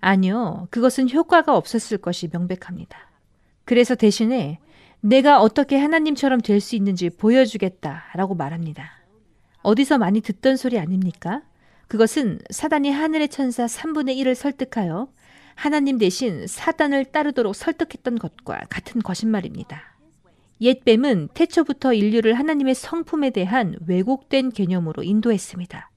아니요. 0.00 0.66
그것은 0.70 1.10
효과가 1.10 1.56
없었을 1.56 1.98
것이 1.98 2.28
명백합니다. 2.32 2.98
그래서 3.64 3.94
대신에 3.94 4.58
내가 5.00 5.40
어떻게 5.40 5.76
하나님처럼 5.78 6.40
될 6.40 6.60
수 6.60 6.74
있는지 6.76 7.08
보여주겠다 7.10 8.04
라고 8.14 8.34
말합니다. 8.34 8.90
어디서 9.62 9.98
많이 9.98 10.20
듣던 10.20 10.56
소리 10.56 10.78
아닙니까? 10.78 11.42
그것은 11.88 12.40
사단이 12.50 12.90
하늘의 12.90 13.28
천사 13.28 13.66
3분의 13.66 14.16
1을 14.18 14.34
설득하여 14.34 15.08
하나님 15.56 15.98
대신 15.98 16.46
사단을 16.46 17.06
따르도록 17.06 17.56
설득했던 17.56 18.18
것과 18.18 18.60
같은 18.68 19.02
거짓말입니다. 19.02 19.96
옛뱀은 20.60 21.30
태초부터 21.34 21.94
인류를 21.94 22.34
하나님의 22.34 22.74
성품에 22.74 23.30
대한 23.30 23.76
왜곡된 23.86 24.50
개념으로 24.50 25.02
인도했습니다. 25.02 25.90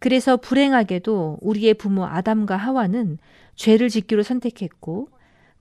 그래서 0.00 0.36
불행하게도 0.36 1.38
우리의 1.40 1.74
부모 1.74 2.06
아담과 2.06 2.56
하와는 2.56 3.18
죄를 3.54 3.88
짓기로 3.88 4.22
선택했고 4.22 5.08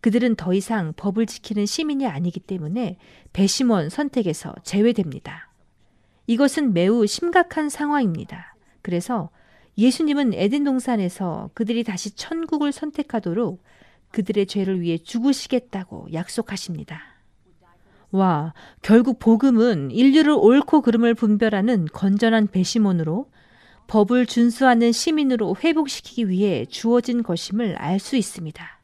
그들은 0.01 0.35
더 0.35 0.53
이상 0.53 0.93
법을 0.97 1.25
지키는 1.25 1.65
시민이 1.65 2.05
아니기 2.07 2.39
때문에 2.39 2.97
배심원 3.33 3.89
선택에서 3.89 4.53
제외됩니다. 4.63 5.51
이것은 6.27 6.73
매우 6.73 7.07
심각한 7.07 7.69
상황입니다. 7.69 8.55
그래서 8.81 9.29
예수님은 9.77 10.33
에덴 10.33 10.63
동산에서 10.63 11.51
그들이 11.53 11.83
다시 11.83 12.11
천국을 12.15 12.71
선택하도록 12.71 13.63
그들의 14.11 14.47
죄를 14.47 14.81
위해 14.81 14.97
죽으시겠다고 14.97 16.07
약속하십니다. 16.13 17.01
와, 18.11 18.53
결국 18.81 19.19
복음은 19.19 19.91
인류를 19.91 20.31
옳고 20.31 20.81
그름을 20.81 21.13
분별하는 21.13 21.87
건전한 21.91 22.47
배심원으로 22.47 23.29
법을 23.87 24.25
준수하는 24.25 24.91
시민으로 24.91 25.55
회복시키기 25.63 26.29
위해 26.29 26.65
주어진 26.65 27.21
것임을 27.21 27.75
알 27.75 27.99
수 27.99 28.15
있습니다. 28.15 28.77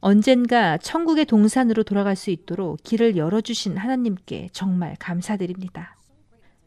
언젠가 0.00 0.78
천국의 0.78 1.26
동산으로 1.26 1.84
돌아갈 1.84 2.16
수 2.16 2.30
있도록 2.30 2.82
길을 2.82 3.16
열어주신 3.16 3.76
하나님께 3.76 4.48
정말 4.52 4.96
감사드립니다. 4.98 5.96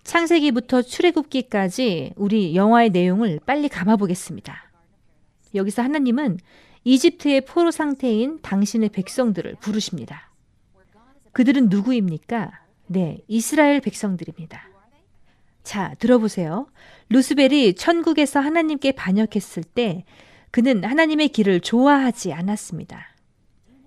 창세기부터 0.05 0.83
출애굽기까지 0.83 2.13
우리 2.15 2.55
영화의 2.55 2.91
내용을 2.91 3.39
빨리 3.45 3.67
감아보겠습니다. 3.67 4.71
여기서 5.55 5.81
하나님은 5.81 6.39
이집트의 6.83 7.41
포로 7.41 7.71
상태인 7.71 8.39
당신의 8.41 8.89
백성들을 8.89 9.55
부르십니다. 9.59 10.31
그들은 11.33 11.69
누구입니까? 11.69 12.51
네, 12.85 13.17
이스라엘 13.27 13.81
백성들입니다. 13.81 14.69
자, 15.63 15.95
들어보세요. 15.97 16.67
루스벨이 17.09 17.73
천국에서 17.73 18.39
하나님께 18.39 18.91
반역했을 18.91 19.63
때 19.63 20.05
그는 20.51 20.83
하나님의 20.83 21.29
길을 21.29 21.61
좋아하지 21.61 22.31
않았습니다. 22.31 23.15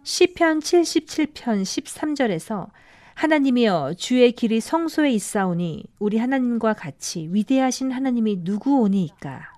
시편 0.02 0.58
77편 0.58 1.62
13절에서 1.62 2.70
하나님이여 3.18 3.94
주의 3.98 4.30
길이 4.30 4.60
성소에 4.60 5.10
있사오니 5.10 5.82
우리 5.98 6.18
하나님과 6.18 6.74
같이 6.74 7.26
위대하신 7.32 7.90
하나님이 7.90 8.42
누구오니이까. 8.42 9.54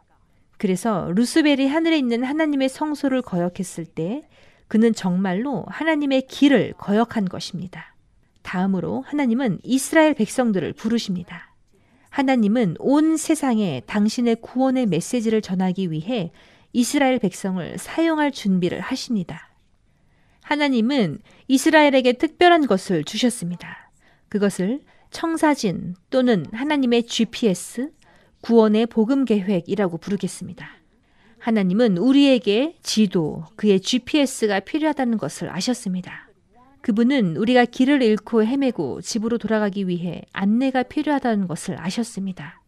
그래서 0.56 1.12
루스벨이 1.14 1.68
하늘에 1.68 1.98
있는 1.98 2.24
하나님의 2.24 2.70
성소를 2.70 3.20
거역했을 3.20 3.84
때 3.84 4.26
그는 4.66 4.94
정말로 4.94 5.66
하나님의 5.68 6.26
길을 6.26 6.72
거역한 6.78 7.26
것입니다. 7.26 7.94
다음으로 8.40 9.04
하나님은 9.06 9.58
이스라엘 9.62 10.14
백성들을 10.14 10.72
부르십니다. 10.72 11.54
하나님은 12.08 12.76
온 12.78 13.18
세상에 13.18 13.82
당신의 13.84 14.36
구원의 14.36 14.86
메시지를 14.86 15.42
전하기 15.42 15.90
위해 15.90 16.32
이스라엘 16.72 17.18
백성을 17.18 17.76
사용할 17.76 18.32
준비를 18.32 18.80
하십니다. 18.80 19.49
하나님은 20.50 21.20
이스라엘에게 21.46 22.14
특별한 22.14 22.66
것을 22.66 23.04
주셨습니다. 23.04 23.92
그것을 24.28 24.80
청사진 25.12 25.94
또는 26.10 26.44
하나님의 26.50 27.04
GPS, 27.04 27.92
구원의 28.40 28.86
복음 28.86 29.24
계획이라고 29.24 29.98
부르겠습니다. 29.98 30.68
하나님은 31.38 31.98
우리에게 31.98 32.74
지도, 32.82 33.44
그의 33.54 33.78
GPS가 33.78 34.58
필요하다는 34.58 35.18
것을 35.18 35.54
아셨습니다. 35.54 36.28
그분은 36.80 37.36
우리가 37.36 37.64
길을 37.64 38.02
잃고 38.02 38.42
헤매고 38.42 39.02
집으로 39.02 39.38
돌아가기 39.38 39.86
위해 39.86 40.22
안내가 40.32 40.82
필요하다는 40.82 41.46
것을 41.46 41.80
아셨습니다. 41.80 42.60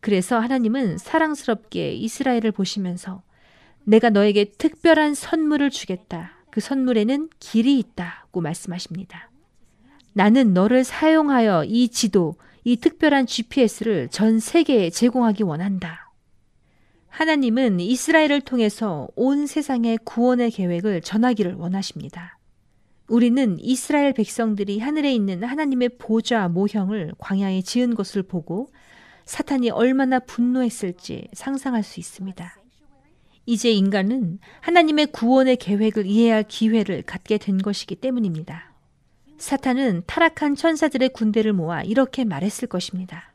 그래서 0.00 0.38
하나님은 0.38 0.96
사랑스럽게 0.96 1.92
이스라엘을 1.92 2.52
보시면서 2.52 3.22
내가 3.84 4.08
너에게 4.08 4.46
특별한 4.46 5.12
선물을 5.12 5.68
주겠다. 5.68 6.39
그 6.50 6.60
선물에는 6.60 7.30
길이 7.38 7.78
있다고 7.78 8.40
말씀하십니다. 8.40 9.30
나는 10.12 10.52
너를 10.52 10.84
사용하여 10.84 11.64
이 11.64 11.88
지도, 11.88 12.34
이 12.64 12.76
특별한 12.76 13.26
GPS를 13.26 14.08
전 14.10 14.38
세계에 14.40 14.90
제공하기 14.90 15.44
원한다. 15.44 16.12
하나님은 17.08 17.80
이스라엘을 17.80 18.40
통해서 18.40 19.08
온 19.16 19.46
세상의 19.46 19.98
구원의 20.04 20.50
계획을 20.50 21.02
전하기를 21.02 21.54
원하십니다. 21.54 22.38
우리는 23.08 23.58
이스라엘 23.58 24.12
백성들이 24.12 24.78
하늘에 24.78 25.12
있는 25.12 25.42
하나님의 25.42 25.90
보좌 25.98 26.48
모형을 26.48 27.12
광야에 27.18 27.62
지은 27.62 27.94
것을 27.96 28.22
보고 28.22 28.70
사탄이 29.24 29.70
얼마나 29.70 30.20
분노했을지 30.20 31.28
상상할 31.32 31.82
수 31.82 31.98
있습니다. 31.98 32.59
이제 33.50 33.72
인간은 33.72 34.38
하나님의 34.60 35.06
구원의 35.06 35.56
계획을 35.56 36.06
이해할 36.06 36.44
기회를 36.46 37.02
갖게 37.02 37.36
된 37.36 37.58
것이기 37.58 37.96
때문입니다. 37.96 38.72
사탄은 39.38 40.04
타락한 40.06 40.54
천사들의 40.54 41.08
군대를 41.08 41.52
모아 41.52 41.82
이렇게 41.82 42.22
말했을 42.22 42.68
것입니다. 42.68 43.32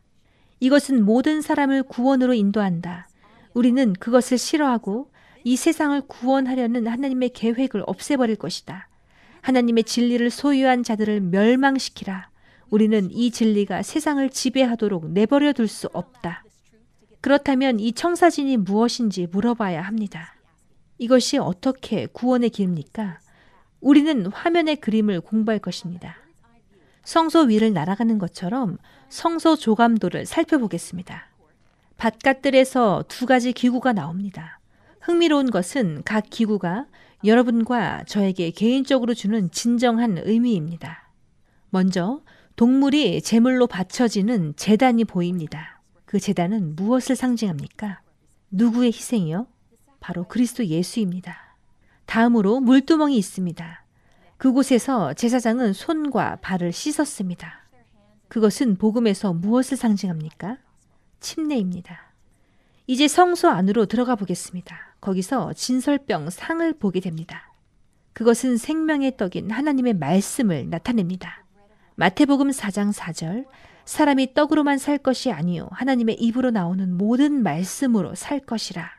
이것은 0.62 1.04
모든 1.04 1.42
사람을 1.42 1.84
구원으로 1.84 2.34
인도한다. 2.34 3.10
우리는 3.54 3.92
그것을 3.92 4.38
싫어하고 4.38 5.12
이 5.44 5.58
세상을 5.58 6.00
구원하려는 6.08 6.88
하나님의 6.88 7.32
계획을 7.34 7.84
없애버릴 7.86 8.38
것이다. 8.38 8.88
하나님의 9.42 9.84
진리를 9.84 10.30
소유한 10.30 10.84
자들을 10.84 11.20
멸망시키라. 11.20 12.30
우리는 12.70 13.12
이 13.12 13.32
진리가 13.32 13.84
세상을 13.84 14.30
지배하도록 14.30 15.12
내버려 15.12 15.52
둘 15.52 15.68
수 15.68 15.90
없다. 15.92 16.45
그렇다면 17.26 17.80
이 17.80 17.92
청사진이 17.92 18.58
무엇인지 18.58 19.26
물어봐야 19.32 19.82
합니다. 19.82 20.36
이것이 21.00 21.40
어떻게 21.40 22.06
구원의 22.06 22.52
길입니까? 22.52 23.20
우리는 23.82 24.28
화면의 24.28 24.76
그림을 24.76 25.22
공부할 25.22 25.58
것입니다. 25.58 26.18
성소 27.04 27.46
위를 27.46 27.74
날아가는 27.74 28.20
것처럼 28.20 28.78
성소 29.10 29.56
조감도를 29.56 30.28
살펴보겠습니다. 30.28 31.28
바깥들에서 31.98 33.06
두 33.08 33.26
가지 33.26 33.54
기구가 33.54 33.94
나옵니다. 33.94 34.60
흥미로운 35.02 35.50
것은 35.50 36.04
각 36.06 36.30
기구가 36.30 36.86
여러분과 37.24 38.04
저에게 38.04 38.52
개인적으로 38.52 39.16
주는 39.16 39.50
진정한 39.50 40.20
의미입니다. 40.24 41.10
먼저 41.72 42.22
동물이 42.56 43.24
제물로 43.24 43.66
바쳐지는 43.66 44.54
재단이 44.58 45.06
보입니다. 45.06 45.75
그그 46.16 46.22
재단은 46.22 46.78
무엇을 46.78 47.18
상징합니까? 47.18 48.00
누구의 48.50 48.94
희생이요? 48.94 49.48
바로 50.00 50.24
그리스도 50.24 50.66
예수입니다. 50.66 51.58
다음으로 52.06 52.62
물두멍이 52.62 53.18
있습니다. 53.18 53.84
그곳에서 54.38 55.14
제사장은 55.14 55.74
손과 55.74 56.38
발을 56.38 56.72
씻었습니다. 56.72 57.68
그것은 58.30 58.78
복음에서 58.78 59.34
무엇을 59.34 59.76
상징합니까? 59.76 60.58
침례입니다. 61.20 62.14
이제 62.88 63.10
성소 63.10 63.50
안으로 63.50 63.86
들어가 63.86 64.16
보겠습니다. 64.16 64.96
거기서 65.02 65.52
진설병 65.52 66.30
상을 66.30 66.72
보게 66.80 67.02
됩니다. 67.02 67.52
그것은 68.14 68.56
생명의 68.56 69.18
떡인 69.18 69.52
하나님의 69.52 69.96
말씀을 69.96 70.70
나타냅니다. 70.70 71.44
마태복음 71.96 72.52
4장 72.52 72.94
4절 72.94 73.46
사람이 73.86 74.34
떡으로만 74.34 74.78
살 74.78 74.98
것이 74.98 75.32
아니요 75.32 75.70
하나님의 75.72 76.16
입으로 76.16 76.52
나오는 76.52 76.98
모든 76.98 77.44
말씀으로 77.44 78.16
살 78.16 78.40
것이라. 78.40 78.90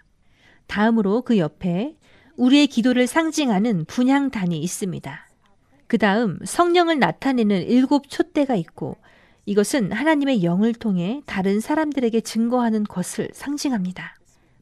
다음으로 0.67 1.23
그 1.23 1.39
옆에 1.39 1.97
우리의 2.37 2.67
기도를 2.67 3.07
상징하는 3.07 3.85
분향단이 3.87 4.59
있습니다. 4.59 5.27
그 5.87 5.99
다음 5.99 6.39
성령을 6.45 6.99
나타내는 6.99 7.63
일곱 7.63 8.09
촛대가 8.09 8.57
있고 8.57 8.97
이것은 9.47 9.93
하나님의 9.93 10.43
영을 10.43 10.75
통해 10.75 11.23
다른 11.25 11.61
사람들에게 11.61 12.21
증거하는 12.21 12.85
것을 12.85 13.31
상징합니다. 13.33 14.17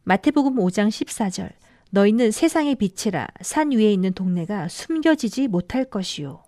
마태복음 0.05 0.57
5장 0.57 0.89
14절 0.89 1.51
너희는 1.91 2.31
세상의 2.31 2.75
빛이라 2.75 3.27
산 3.41 3.73
위에 3.73 3.91
있는 3.93 4.13
동네가 4.13 4.69
숨겨지지 4.69 5.49
못할 5.49 5.85
것이요. 5.85 6.44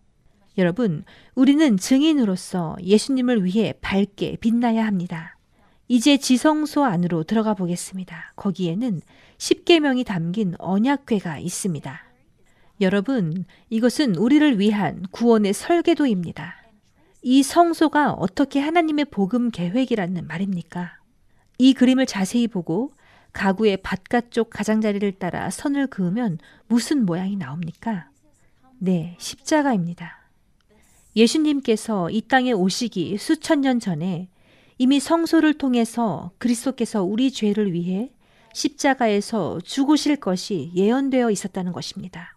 여러분, 0.58 1.04
우리는 1.34 1.76
증인으로서 1.76 2.76
예수님을 2.82 3.44
위해 3.44 3.74
밝게 3.80 4.36
빛나야 4.36 4.86
합니다. 4.86 5.36
이제 5.88 6.16
지성소 6.16 6.84
안으로 6.84 7.24
들어가 7.24 7.54
보겠습니다. 7.54 8.32
거기에는 8.36 9.00
십계명이 9.38 10.04
담긴 10.04 10.54
언약궤가 10.58 11.38
있습니다. 11.38 12.02
여러분, 12.80 13.44
이것은 13.70 14.16
우리를 14.16 14.58
위한 14.58 15.04
구원의 15.10 15.52
설계도입니다. 15.52 16.54
이 17.22 17.42
성소가 17.42 18.12
어떻게 18.12 18.60
하나님의 18.60 19.06
복음 19.06 19.50
계획이라는 19.50 20.26
말입니까? 20.26 20.98
이 21.58 21.74
그림을 21.74 22.06
자세히 22.06 22.48
보고 22.48 22.92
가구의 23.32 23.78
바깥쪽 23.78 24.50
가장자리를 24.50 25.12
따라 25.12 25.50
선을 25.50 25.88
그으면 25.88 26.38
무슨 26.66 27.04
모양이 27.04 27.36
나옵니까? 27.36 28.08
네, 28.78 29.16
십자가입니다. 29.18 30.15
예수님께서 31.16 32.10
이 32.10 32.20
땅에 32.20 32.52
오시기 32.52 33.16
수천 33.16 33.62
년 33.62 33.80
전에 33.80 34.28
이미 34.78 35.00
성소를 35.00 35.54
통해서 35.54 36.30
그리스도께서 36.38 37.02
우리 37.02 37.30
죄를 37.30 37.72
위해 37.72 38.12
십자가에서 38.52 39.58
죽으실 39.64 40.16
것이 40.16 40.70
예언되어 40.74 41.30
있었다는 41.30 41.72
것입니다. 41.72 42.36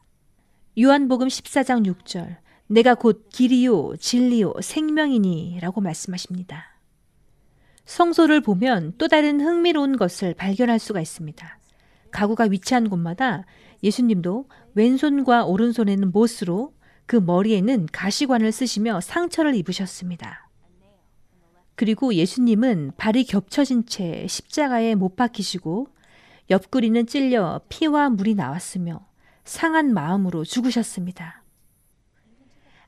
요한복음 0.80 1.28
14장 1.28 1.86
6절 1.86 2.38
내가 2.68 2.96
곧 2.96 3.28
길이요 3.30 3.96
진리요 4.00 4.54
생명이니 4.62 5.60
라고 5.60 5.82
말씀하십니다. 5.82 6.80
성소를 7.86 8.42
보면 8.42 8.94
또 8.98 9.08
다른 9.08 9.42
흥미로운 9.42 9.98
것을 9.98 10.34
발견할 10.36 10.80
수가 10.80 11.02
있습니다. 11.02 11.60
가구가 12.12 12.46
위치한 12.46 12.90
곳마다 12.90 13.46
예수님도 13.84 14.48
왼손과 14.76 15.46
오른손에는 15.46 16.12
못으로 16.12 16.74
그 17.10 17.16
머리에는 17.16 17.88
가시관을 17.92 18.52
쓰시며 18.52 19.02
상처를 19.02 19.56
입으셨습니다. 19.56 20.48
그리고 21.74 22.14
예수님은 22.14 22.92
발이 22.98 23.24
겹쳐진 23.24 23.88
채 23.88 24.28
십자가에 24.28 24.94
못 24.94 25.16
박히시고 25.16 25.88
옆구리는 26.52 27.08
찔려 27.08 27.62
피와 27.68 28.12
물이 28.12 28.36
나왔으며 28.36 29.08
상한 29.44 29.92
마음으로 29.92 30.44
죽으셨습니다. 30.46 31.42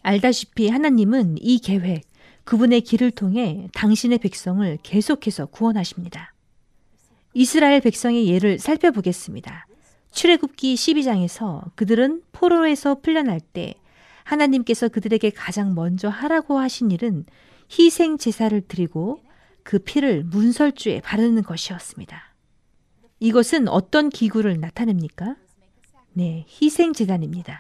알다시피 0.04 0.70
하나님은 0.70 1.38
이 1.40 1.58
계획, 1.58 2.04
그분의 2.44 2.82
길을 2.82 3.10
통해 3.10 3.70
당신의 3.74 4.20
백성을 4.20 4.78
계속해서 4.84 5.48
구원하십니다. 5.48 6.36
이스라엘 7.34 7.82
백성의 7.82 8.28
예를 8.28 8.60
살펴보겠습니다. 8.60 9.66
출애굽기 10.12 10.76
12장에서 10.76 11.72
그들은 11.74 12.22
포로에서 12.34 13.00
풀려날 13.02 13.40
때 13.40 13.81
하나님께서 14.24 14.88
그들에게 14.88 15.30
가장 15.32 15.74
먼저 15.74 16.10
하라고 16.10 16.60
하신 16.60 16.92
일은 16.92 17.26
희생 17.72 18.18
제사를 18.18 18.60
드리고 18.62 19.22
그 19.64 19.80
피를 19.80 20.24
문설주에 20.24 21.02
바르는 21.02 21.44
것이었습니다. 21.44 22.34
이것은 23.20 23.68
어떤 23.68 24.10
기구를 24.10 24.60
나타냅니까? 24.60 25.36
네, 26.14 26.46
희생 26.50 26.94
제단입니다. 26.94 27.60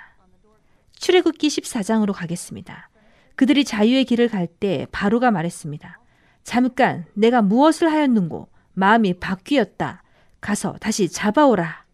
출애굽기 0.97 1.47
14장으로 1.47 2.13
가겠습니다. 2.13 2.89
그들이 3.35 3.63
자유의 3.63 4.05
길을 4.05 4.27
갈 4.29 4.47
때 4.47 4.85
바로가 4.91 5.31
말했습니다. 5.31 5.99
잠깐 6.43 7.05
내가 7.13 7.41
무엇을 7.41 7.91
하였는고 7.91 8.49
마음이 8.73 9.15
바뀌었다. 9.15 10.03
가서 10.39 10.75
다시 10.79 11.07
잡아오라. 11.09 11.85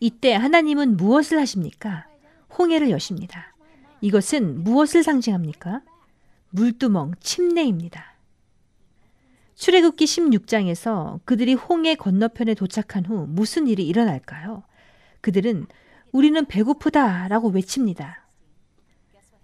이때 0.00 0.34
하나님은 0.34 0.96
무엇을 0.96 1.38
하십니까? 1.38 2.06
홍해를 2.58 2.90
여십니다. 2.90 3.54
이것은 4.00 4.62
무엇을 4.62 5.02
상징합니까? 5.02 5.82
물두멍, 6.50 7.12
침례입니다. 7.20 8.16
출애굽기 9.54 10.04
16장에서 10.04 11.20
그들이 11.24 11.54
홍해 11.54 11.94
건너편에 11.94 12.54
도착한 12.54 13.06
후 13.06 13.26
무슨 13.28 13.66
일이 13.66 13.86
일어날까요? 13.86 14.64
그들은 15.22 15.66
우리는 16.12 16.44
배고프다라고 16.44 17.48
외칩니다. 17.48 18.26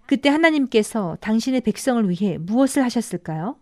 그때 0.05 0.29
하나님께서 0.29 1.17
당신의 1.19 1.61
백성을 1.61 2.07
위해 2.09 2.37
무엇을 2.37 2.83
하셨을까요? 2.83 3.57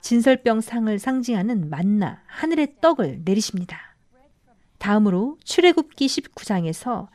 진설병 0.00 0.60
상을 0.60 0.98
상징하는 0.98 1.70
만나, 1.70 2.22
하늘의 2.26 2.76
떡을 2.80 3.22
내리십니다. 3.24 3.96
다음으로 4.78 5.38
출애굽기 5.44 6.06
19장에서 6.06 7.08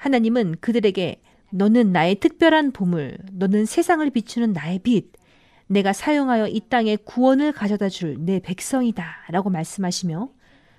하나님은 0.00 0.56
그들에게 0.60 1.20
너는 1.50 1.92
나의 1.92 2.14
특별한 2.20 2.72
보물, 2.72 3.18
너는 3.32 3.66
세상을 3.66 4.08
비추는 4.08 4.54
나의 4.54 4.78
빛, 4.78 5.12
내가 5.66 5.92
사용하여 5.92 6.48
이 6.48 6.60
땅에 6.70 6.96
구원을 6.96 7.52
가져다 7.52 7.90
줄 7.90 8.16
내 8.18 8.40
백성이다. 8.40 9.26
라고 9.28 9.50
말씀하시며 9.50 10.30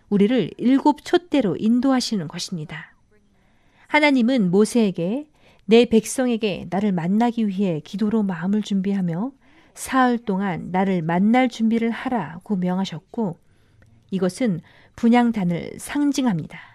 우리를 0.10 0.49
일곱 0.57 1.05
촛대로 1.05 1.55
인도하시는 1.55 2.27
것입니다. 2.27 2.95
하나님은 3.88 4.49
모세에게 4.49 5.27
내 5.65 5.86
백성에게 5.86 6.65
나를 6.71 6.91
만나기 6.91 7.47
위해 7.47 7.79
기도로 7.84 8.23
마음을 8.23 8.63
준비하며 8.63 9.34
사흘 9.75 10.17
동안 10.17 10.71
나를 10.71 11.03
만날 11.03 11.47
준비를 11.47 11.91
하라고 11.91 12.55
명하셨고 12.55 13.38
이것은 14.10 14.62
분양단을 14.95 15.73
상징합니다. 15.77 16.70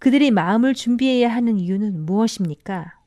그들이 0.00 0.30
마음을 0.30 0.74
준비해야 0.74 1.28
하는 1.32 1.58
이유는 1.58 2.06
무엇입니까? 2.06 2.98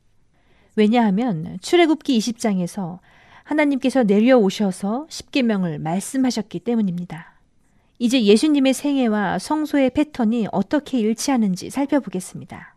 왜냐하면 0.76 1.58
출애굽기 1.60 2.16
20장에서 2.18 3.00
하나님께서 3.42 4.04
내려오셔서 4.04 5.06
십계명을 5.10 5.80
말씀하셨기 5.80 6.60
때문입니다. 6.60 7.34
이제 7.98 8.22
예수님의 8.22 8.74
생애와 8.74 9.40
성소의 9.40 9.90
패턴이 9.90 10.48
어떻게 10.52 11.00
일치하는지 11.00 11.70
살펴보겠습니다. 11.70 12.76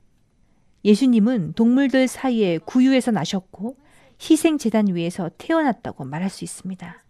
예수님은 0.83 1.53
동물들 1.53 2.07
사이에 2.07 2.57
구유에서 2.57 3.11
나셨고 3.11 3.77
희생 4.19 4.57
재단 4.57 4.87
위에서 4.87 5.29
태어났다고 5.37 6.05
말할 6.05 6.31
수 6.31 6.43
있습니다. 6.43 7.03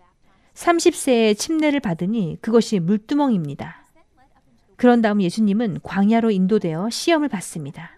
30세에 0.56 1.38
침례를 1.38 1.80
받으니 1.80 2.38
그것이 2.42 2.80
물두멍입니다. 2.80 3.87
그런 4.78 5.02
다음 5.02 5.22
예수님은 5.22 5.80
광야로 5.84 6.32
인도되어 6.32 6.90
시험을 6.90 7.28
받습니다. 7.30 7.98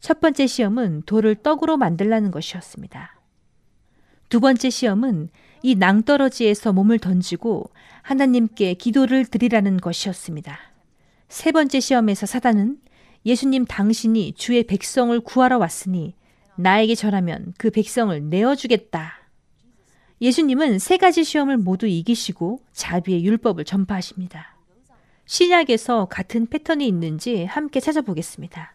첫 0.00 0.20
번째 0.20 0.46
시험은 0.48 1.04
돌을 1.06 1.36
떡으로 1.36 1.76
만들라는 1.76 2.32
것이었습니다. 2.32 3.20
두 4.28 4.40
번째 4.40 4.68
시험은 4.68 5.28
이 5.62 5.76
낭떠러지에서 5.76 6.72
몸을 6.72 6.98
던지고 6.98 7.70
하나님께 8.02 8.74
기도를 8.74 9.24
드리라는 9.26 9.76
것이었습니다. 9.76 10.58
세 11.28 11.52
번째 11.52 11.78
시험에서 11.78 12.26
사단은 12.26 12.78
예수님 13.24 13.64
당신이 13.64 14.32
주의 14.32 14.64
백성을 14.64 15.18
구하러 15.20 15.58
왔으니 15.58 16.14
나에게 16.56 16.96
절하면 16.96 17.54
그 17.58 17.70
백성을 17.70 18.28
내어주겠다. 18.28 19.18
예수님은 20.20 20.80
세 20.80 20.96
가지 20.96 21.22
시험을 21.22 21.58
모두 21.58 21.86
이기시고 21.86 22.60
자비의 22.72 23.24
율법을 23.24 23.64
전파하십니다. 23.64 24.56
신약에서 25.32 26.08
같은 26.10 26.44
패턴이 26.46 26.86
있는지 26.86 27.46
함께 27.46 27.80
찾아보겠습니다. 27.80 28.74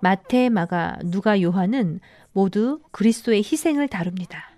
마태, 0.00 0.50
마가, 0.50 0.98
누가, 1.02 1.40
요한은 1.40 2.00
모두 2.34 2.80
그리스도의 2.90 3.38
희생을 3.38 3.88
다룹니다. 3.88 4.50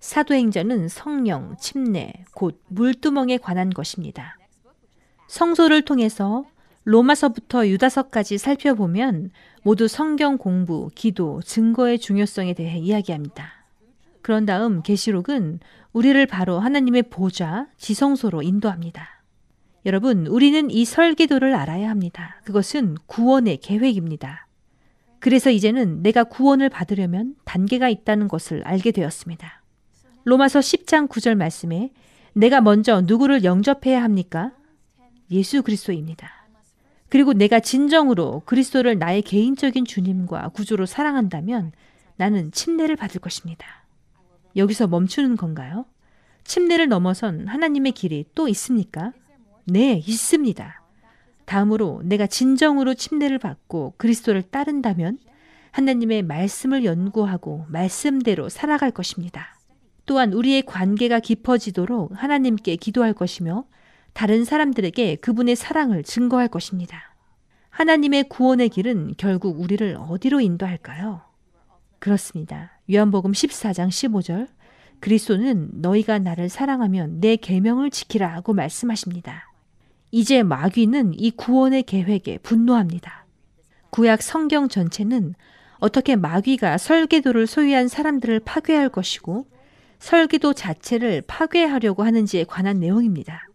사도행전은 0.00 0.88
성령, 0.88 1.56
침례, 1.60 2.12
곧 2.34 2.60
물두멍에 2.66 3.38
관한 3.38 3.70
것입니다. 3.70 4.36
성소를 5.28 5.82
통해서 5.82 6.44
로마서부터 6.82 7.68
유다서까지 7.68 8.38
살펴보면 8.38 9.30
모두 9.62 9.86
성경 9.86 10.36
공부, 10.38 10.90
기도, 10.96 11.40
증거의 11.42 12.00
중요성에 12.00 12.52
대해 12.54 12.80
이야기합니다. 12.80 13.64
그런 14.22 14.44
다음 14.44 14.82
계시록은 14.82 15.60
우리를 15.92 16.26
바로 16.26 16.58
하나님의 16.58 17.04
보좌, 17.10 17.68
지성소로 17.78 18.42
인도합니다. 18.42 19.13
여러분, 19.86 20.26
우리는 20.26 20.70
이 20.70 20.84
설계도를 20.86 21.54
알아야 21.54 21.90
합니다. 21.90 22.40
그것은 22.44 22.96
구원의 23.06 23.58
계획입니다. 23.58 24.46
그래서 25.20 25.50
이제는 25.50 26.02
내가 26.02 26.24
구원을 26.24 26.70
받으려면 26.70 27.34
단계가 27.44 27.90
있다는 27.90 28.28
것을 28.28 28.62
알게 28.64 28.92
되었습니다. 28.92 29.62
로마서 30.24 30.60
10장 30.60 31.08
9절 31.08 31.34
말씀에 31.34 31.92
내가 32.32 32.62
먼저 32.62 33.02
누구를 33.02 33.44
영접해야 33.44 34.02
합니까? 34.02 34.52
예수 35.30 35.62
그리스도입니다. 35.62 36.30
그리고 37.10 37.32
내가 37.32 37.60
진정으로 37.60 38.42
그리스도를 38.46 38.98
나의 38.98 39.22
개인적인 39.22 39.84
주님과 39.84 40.48
구주로 40.48 40.86
사랑한다면 40.86 41.72
나는 42.16 42.50
침례를 42.52 42.96
받을 42.96 43.20
것입니다. 43.20 43.84
여기서 44.56 44.86
멈추는 44.86 45.36
건가요? 45.36 45.84
침례를 46.44 46.88
넘어선 46.88 47.48
하나님의 47.48 47.92
길이 47.92 48.24
또 48.34 48.48
있습니까? 48.48 49.12
네, 49.66 50.02
있습니다. 50.06 50.82
다음으로 51.44 52.02
내가 52.04 52.26
진정으로 52.26 52.94
침례를 52.94 53.38
받고 53.38 53.94
그리스도를 53.96 54.42
따른다면 54.42 55.18
하나님의 55.70 56.22
말씀을 56.22 56.84
연구하고 56.84 57.66
말씀대로 57.68 58.48
살아갈 58.48 58.90
것입니다. 58.90 59.58
또한 60.06 60.32
우리의 60.32 60.62
관계가 60.62 61.20
깊어지도록 61.20 62.12
하나님께 62.14 62.76
기도할 62.76 63.14
것이며 63.14 63.64
다른 64.12 64.44
사람들에게 64.44 65.16
그분의 65.16 65.56
사랑을 65.56 66.04
증거할 66.04 66.48
것입니다. 66.48 67.14
하나님의 67.70 68.28
구원의 68.28 68.68
길은 68.68 69.14
결국 69.16 69.60
우리를 69.60 69.96
어디로 69.98 70.40
인도할까요? 70.40 71.22
그렇습니다. 71.98 72.78
요한복음 72.92 73.32
14장 73.32 73.88
15절 73.88 74.46
그리스도는 75.00 75.70
너희가 75.72 76.18
나를 76.18 76.48
사랑하면 76.48 77.20
내 77.20 77.36
계명을 77.36 77.90
지키라 77.90 78.32
하고 78.32 78.52
말씀하십니다. 78.52 79.53
이제 80.16 80.44
마귀는 80.44 81.14
이 81.18 81.32
구원의 81.32 81.82
계획에 81.82 82.38
분노합니다. 82.38 83.26
구약 83.90 84.22
성경 84.22 84.68
전체는 84.68 85.34
어떻게 85.80 86.14
마귀가 86.14 86.78
설계도를 86.78 87.48
소유한 87.48 87.88
사람들을 87.88 88.38
파괴할 88.44 88.90
것이고 88.90 89.48
설계도 89.98 90.52
자체를 90.52 91.24
파괴하려고 91.26 92.04
하는지에 92.04 92.44
관한 92.44 92.78
내용입니다. 92.78 93.48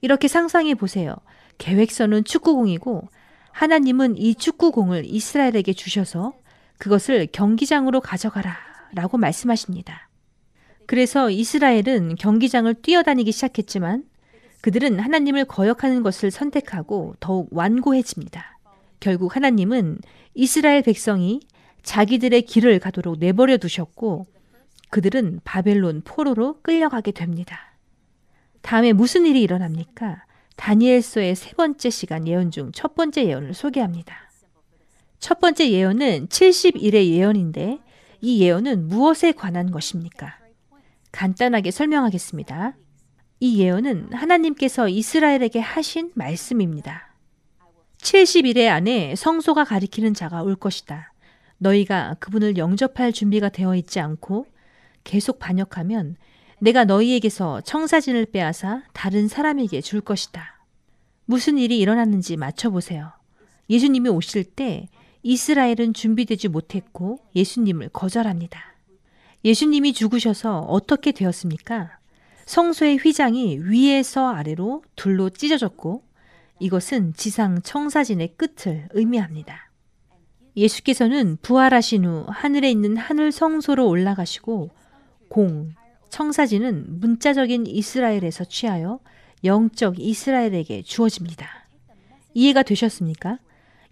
이렇게 0.00 0.28
상상해 0.28 0.74
보세요. 0.74 1.14
계획서는 1.58 2.24
축구공이고 2.24 3.10
하나님은 3.50 4.16
이 4.16 4.34
축구공을 4.34 5.04
이스라엘에게 5.04 5.74
주셔서 5.74 6.32
그것을 6.78 7.28
경기장으로 7.30 8.00
가져가라 8.00 8.56
라고 8.94 9.18
말씀하십니다. 9.18 10.08
그래서 10.86 11.28
이스라엘은 11.28 12.14
경기장을 12.14 12.72
뛰어다니기 12.80 13.30
시작했지만 13.30 14.04
그들은 14.62 15.00
하나님을 15.00 15.44
거역하는 15.44 16.02
것을 16.02 16.30
선택하고 16.30 17.14
더욱 17.20 17.48
완고해집니다. 17.50 18.58
결국 19.00 19.36
하나님은 19.36 19.98
이스라엘 20.34 20.82
백성이 20.82 21.40
자기들의 21.82 22.42
길을 22.42 22.78
가도록 22.78 23.18
내버려 23.18 23.58
두셨고 23.58 24.26
그들은 24.90 25.40
바벨론 25.44 26.02
포로로 26.04 26.60
끌려가게 26.62 27.10
됩니다. 27.10 27.74
다음에 28.62 28.92
무슨 28.92 29.26
일이 29.26 29.42
일어납니까? 29.42 30.24
다니엘서의 30.56 31.34
세 31.34 31.52
번째 31.54 31.90
시간 31.90 32.28
예언 32.28 32.50
중 32.52 32.70
첫 32.72 32.94
번째 32.94 33.26
예언을 33.26 33.54
소개합니다. 33.54 34.30
첫 35.18 35.40
번째 35.40 35.70
예언은 35.70 36.28
70일의 36.28 37.08
예언인데 37.08 37.80
이 38.20 38.40
예언은 38.42 38.86
무엇에 38.86 39.32
관한 39.32 39.72
것입니까? 39.72 40.38
간단하게 41.10 41.72
설명하겠습니다. 41.72 42.76
이 43.44 43.58
예언은 43.58 44.12
하나님께서 44.12 44.88
이스라엘에게 44.88 45.58
하신 45.58 46.12
말씀입니다. 46.14 47.12
70일의 47.98 48.68
안에 48.68 49.16
성소가 49.16 49.64
가리키는 49.64 50.14
자가 50.14 50.44
올 50.44 50.54
것이다. 50.54 51.12
너희가 51.58 52.14
그분을 52.20 52.56
영접할 52.56 53.12
준비가 53.12 53.48
되어 53.48 53.74
있지 53.74 53.98
않고 53.98 54.46
계속 55.02 55.40
반역하면 55.40 56.14
내가 56.60 56.84
너희에게서 56.84 57.62
청사진을 57.62 58.26
빼앗아 58.26 58.84
다른 58.92 59.26
사람에게 59.26 59.80
줄 59.80 60.02
것이다. 60.02 60.64
무슨 61.24 61.58
일이 61.58 61.80
일어났는지 61.80 62.36
맞춰보세요. 62.36 63.10
예수님이 63.68 64.08
오실 64.08 64.44
때 64.44 64.86
이스라엘은 65.24 65.94
준비되지 65.94 66.46
못했고 66.46 67.18
예수님을 67.34 67.88
거절합니다. 67.88 68.62
예수님이 69.44 69.94
죽으셔서 69.94 70.60
어떻게 70.60 71.10
되었습니까? 71.10 71.98
성소의 72.46 72.98
휘장이 72.98 73.58
위에서 73.62 74.28
아래로 74.28 74.82
둘로 74.96 75.30
찢어졌고 75.30 76.02
이것은 76.58 77.14
지상 77.14 77.60
청사진의 77.62 78.34
끝을 78.36 78.88
의미합니다. 78.92 79.70
예수께서는 80.56 81.38
부활하신 81.42 82.04
후 82.04 82.26
하늘에 82.28 82.70
있는 82.70 82.96
하늘 82.96 83.32
성소로 83.32 83.88
올라가시고 83.88 84.70
공, 85.28 85.72
청사진은 86.10 87.00
문자적인 87.00 87.66
이스라엘에서 87.66 88.44
취하여 88.44 89.00
영적 89.44 89.98
이스라엘에게 89.98 90.82
주어집니다. 90.82 91.48
이해가 92.34 92.62
되셨습니까? 92.62 93.38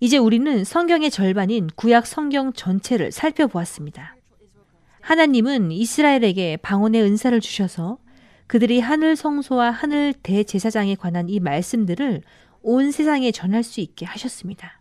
이제 0.00 0.16
우리는 0.16 0.64
성경의 0.64 1.10
절반인 1.10 1.68
구약 1.76 2.06
성경 2.06 2.52
전체를 2.52 3.10
살펴보았습니다. 3.10 4.16
하나님은 5.00 5.72
이스라엘에게 5.72 6.58
방언의 6.58 7.02
은사를 7.02 7.38
주셔서 7.40 7.98
그들이 8.50 8.80
하늘 8.80 9.14
성소와 9.14 9.70
하늘 9.70 10.12
대제사장에 10.12 10.96
관한 10.96 11.28
이 11.28 11.38
말씀들을 11.38 12.20
온 12.62 12.90
세상에 12.90 13.30
전할 13.30 13.62
수 13.62 13.78
있게 13.78 14.04
하셨습니다. 14.06 14.80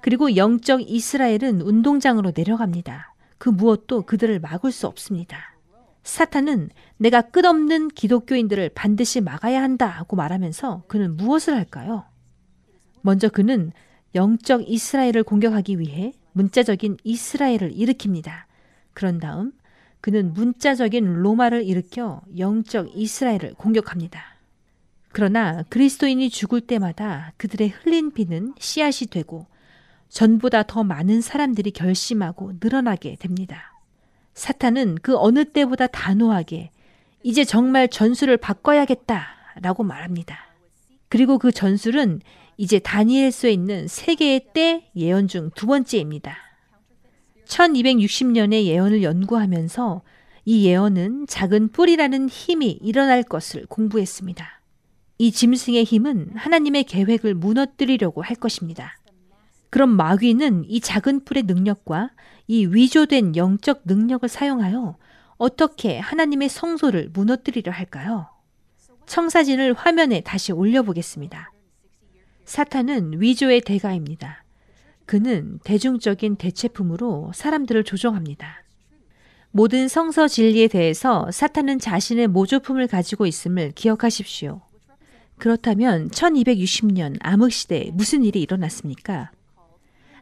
그리고 0.00 0.36
영적 0.36 0.80
이스라엘은 0.90 1.60
운동장으로 1.60 2.32
내려갑니다. 2.34 3.12
그 3.36 3.50
무엇도 3.50 4.06
그들을 4.06 4.40
막을 4.40 4.72
수 4.72 4.86
없습니다. 4.86 5.54
사탄은 6.02 6.70
내가 6.96 7.20
끝없는 7.20 7.88
기독교인들을 7.88 8.70
반드시 8.70 9.20
막아야 9.20 9.62
한다 9.62 9.86
하고 9.86 10.16
말하면서 10.16 10.84
그는 10.88 11.18
무엇을 11.18 11.54
할까요? 11.54 12.06
먼저 13.02 13.28
그는 13.28 13.72
영적 14.14 14.66
이스라엘을 14.66 15.24
공격하기 15.24 15.78
위해 15.78 16.14
문자적인 16.32 16.96
이스라엘을 17.04 17.74
일으킵니다. 17.74 18.44
그런 18.94 19.18
다음 19.18 19.52
그는 20.04 20.34
문자적인 20.34 21.14
로마를 21.22 21.64
일으켜 21.64 22.20
영적 22.36 22.90
이스라엘을 22.94 23.54
공격합니다. 23.56 24.36
그러나 25.12 25.62
그리스도인이 25.70 26.28
죽을 26.28 26.60
때마다 26.60 27.32
그들의 27.38 27.70
흘린 27.70 28.12
피는 28.12 28.52
씨앗이 28.58 29.08
되고 29.08 29.46
전보다 30.10 30.64
더 30.64 30.84
많은 30.84 31.22
사람들이 31.22 31.70
결심하고 31.70 32.52
늘어나게 32.60 33.16
됩니다. 33.16 33.80
사탄은 34.34 34.96
그 35.00 35.16
어느 35.16 35.46
때보다 35.46 35.86
단호하게 35.86 36.70
이제 37.22 37.42
정말 37.42 37.88
전술을 37.88 38.36
바꿔야겠다 38.36 39.26
라고 39.62 39.84
말합니다. 39.84 40.38
그리고 41.08 41.38
그 41.38 41.50
전술은 41.50 42.20
이제 42.58 42.78
다니엘서에 42.78 43.50
있는 43.50 43.88
세 43.88 44.16
개의 44.16 44.48
때 44.52 44.90
예언 44.96 45.28
중 45.28 45.50
두 45.54 45.66
번째입니다. 45.66 46.36
1260년의 47.46 48.64
예언을 48.64 49.02
연구하면서 49.02 50.02
이 50.44 50.66
예언은 50.66 51.26
작은 51.26 51.68
뿌리라는 51.68 52.28
힘이 52.28 52.78
일어날 52.82 53.22
것을 53.22 53.66
공부했습니다. 53.66 54.60
이 55.18 55.32
짐승의 55.32 55.84
힘은 55.84 56.32
하나님의 56.34 56.84
계획을 56.84 57.34
무너뜨리려고 57.34 58.22
할 58.22 58.36
것입니다. 58.36 58.96
그럼 59.70 59.90
마귀는 59.90 60.64
이 60.68 60.80
작은 60.80 61.24
뿔의 61.24 61.44
능력과 61.44 62.10
이 62.46 62.66
위조된 62.66 63.36
영적 63.36 63.82
능력을 63.86 64.28
사용하여 64.28 64.96
어떻게 65.36 65.98
하나님의 65.98 66.48
성소를 66.48 67.10
무너뜨리려 67.12 67.72
할까요? 67.72 68.28
청사진을 69.06 69.74
화면에 69.74 70.20
다시 70.20 70.52
올려보겠습니다. 70.52 71.52
사탄은 72.44 73.20
위조의 73.20 73.62
대가입니다. 73.62 74.43
그는 75.06 75.58
대중적인 75.64 76.36
대체품으로 76.36 77.32
사람들을 77.34 77.84
조종합니다. 77.84 78.64
모든 79.50 79.86
성서 79.86 80.26
진리에 80.26 80.68
대해서 80.68 81.30
사탄은 81.30 81.78
자신의 81.78 82.28
모조품을 82.28 82.88
가지고 82.88 83.26
있음을 83.26 83.72
기억하십시오. 83.72 84.62
그렇다면 85.38 86.08
1260년 86.10 87.18
암흑시대에 87.20 87.90
무슨 87.92 88.24
일이 88.24 88.40
일어났습니까? 88.40 89.30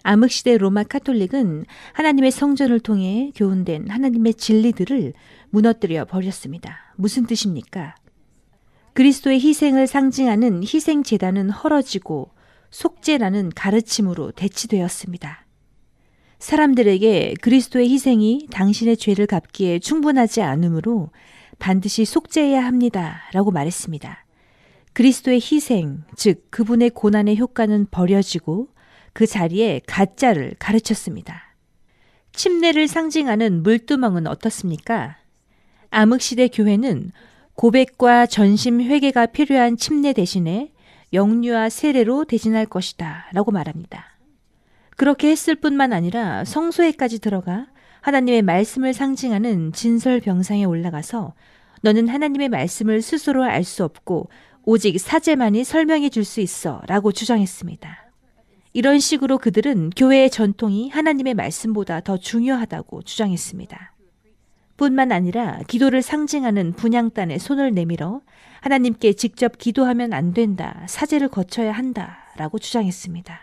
암흑시대 0.03 0.59
로마 0.59 0.83
카톨릭은 0.83 1.65
하나님의 1.93 2.31
성전을 2.31 2.81
통해 2.81 3.31
교훈된 3.37 3.89
하나님의 3.89 4.35
진리들을 4.35 5.13
무너뜨려 5.51 6.07
버렸습니다. 6.07 6.93
무슨 6.97 7.25
뜻입니까? 7.27 7.95
그리스도의 8.95 9.41
희생을 9.41 9.87
상징하는 9.87 10.63
희생재단은 10.63 11.51
헐어지고 11.51 12.31
속죄라는 12.73 13.53
가르침으로 13.55 14.33
대치되었습니다. 14.33 15.47
사람들에게 16.41 17.35
그리스도의 17.41 17.89
희생이 17.89 18.49
당신의 18.51 18.97
죄를 18.97 19.29
갚기에 19.29 19.79
충분하지 19.79 20.43
않으므로 20.43 21.11
반드시 21.61 22.05
속죄해야 22.05 22.65
합니다. 22.65 23.23
라고 23.33 23.53
말했습니다. 23.53 24.27
그리스도의 24.95 25.41
희생, 25.41 26.03
즉 26.17 26.51
그분의 26.51 26.91
고난의 26.91 27.39
효과는 27.39 27.87
버려지고 27.91 28.69
그 29.13 29.27
자리에 29.27 29.81
가짜를 29.87 30.57
가르쳤습니다. 30.59 31.55
침례를 32.33 32.89
상징하는 32.89 33.63
물두멍은 33.63 34.27
어떻습니까? 34.27 35.19
암흑시대 35.91 36.49
교회는 36.49 37.13
고백과 37.55 38.27
전심 38.27 38.81
회개가 38.81 39.27
필요한 39.27 39.77
침례 39.77 40.13
대신에 40.13 40.73
영유아 41.13 41.69
세례로 41.69 42.25
대신할 42.25 42.67
것이다 42.67 43.27
라고 43.33 43.51
말합니다. 43.51 44.07
그렇게 44.97 45.31
했을 45.31 45.55
뿐만 45.55 45.93
아니라 45.93 46.45
성소에까지 46.45 47.21
들어가 47.21 47.67
하나님의 48.01 48.43
말씀을 48.43 48.93
상징하는 48.95 49.73
진설병상에 49.73 50.65
올라가서 50.65 51.35
너는 51.83 52.09
하나님의 52.09 52.49
말씀을 52.49 53.03
스스로 53.03 53.45
알 53.45 53.65
수 53.65 53.85
없고 53.85 54.29
오직 54.65 54.99
사제만이 54.99 55.65
설명해 55.65 56.09
줄 56.09 56.25
수 56.25 56.41
있어 56.41 56.83
라고 56.87 57.13
주장했습니다. 57.13 58.11
이런 58.75 58.99
식으로 59.01 59.39
그들은 59.39 59.91
교회의 59.91 60.31
전통이 60.31 60.89
하나님의 60.91 61.35
말씀보다 61.35 62.01
더 62.01 62.17
중요하다고 62.17 63.03
주장했습니다. 63.03 63.92
뿐만 64.77 65.13
아니라 65.13 65.61
기도를 65.69 66.03
상징하는 66.03 66.73
분양단에 66.73 67.39
손을 67.39 67.73
내밀어 67.73 68.21
하나님께 68.61 69.15
직접 69.15 69.59
기도하면 69.59 70.13
안 70.13 70.33
된다, 70.33 70.85
사제를 70.87 71.29
거쳐야 71.29 71.73
한다 71.73 72.19
라고 72.37 72.59
주장했습니다. 72.59 73.39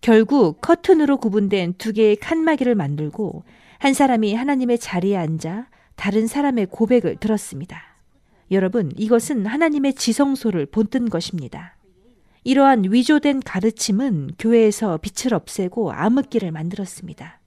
결국 0.00 0.60
커튼으로 0.60 1.16
구분된 1.16 1.74
두 1.78 1.92
개의 1.92 2.16
칸막이를 2.16 2.74
만들고 2.74 3.44
한 3.78 3.94
사람이 3.94 4.34
하나님의 4.34 4.78
자리에 4.78 5.16
앉아 5.16 5.66
다른 5.96 6.26
사람의 6.26 6.66
고백을 6.66 7.16
들었습니다. 7.16 7.96
여러분, 8.50 8.92
이것은 8.96 9.44
하나님의 9.46 9.94
지성소를 9.94 10.66
본뜬 10.66 11.10
것입니다. 11.10 11.76
이러한 12.44 12.84
위조된 12.90 13.40
가르침은 13.40 14.30
교회에서 14.38 14.98
빛을 14.98 15.34
없애고 15.34 15.92
암흑기를 15.92 16.50
만들었습니다. 16.52 17.37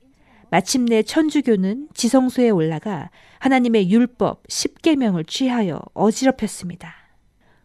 마침내 0.52 1.02
천주교는 1.02 1.88
지성소에 1.94 2.50
올라가 2.50 3.10
하나님의 3.40 3.90
율법 3.90 4.46
10계명을 4.48 5.26
취하여 5.26 5.80
어지럽혔습니다. 5.94 6.94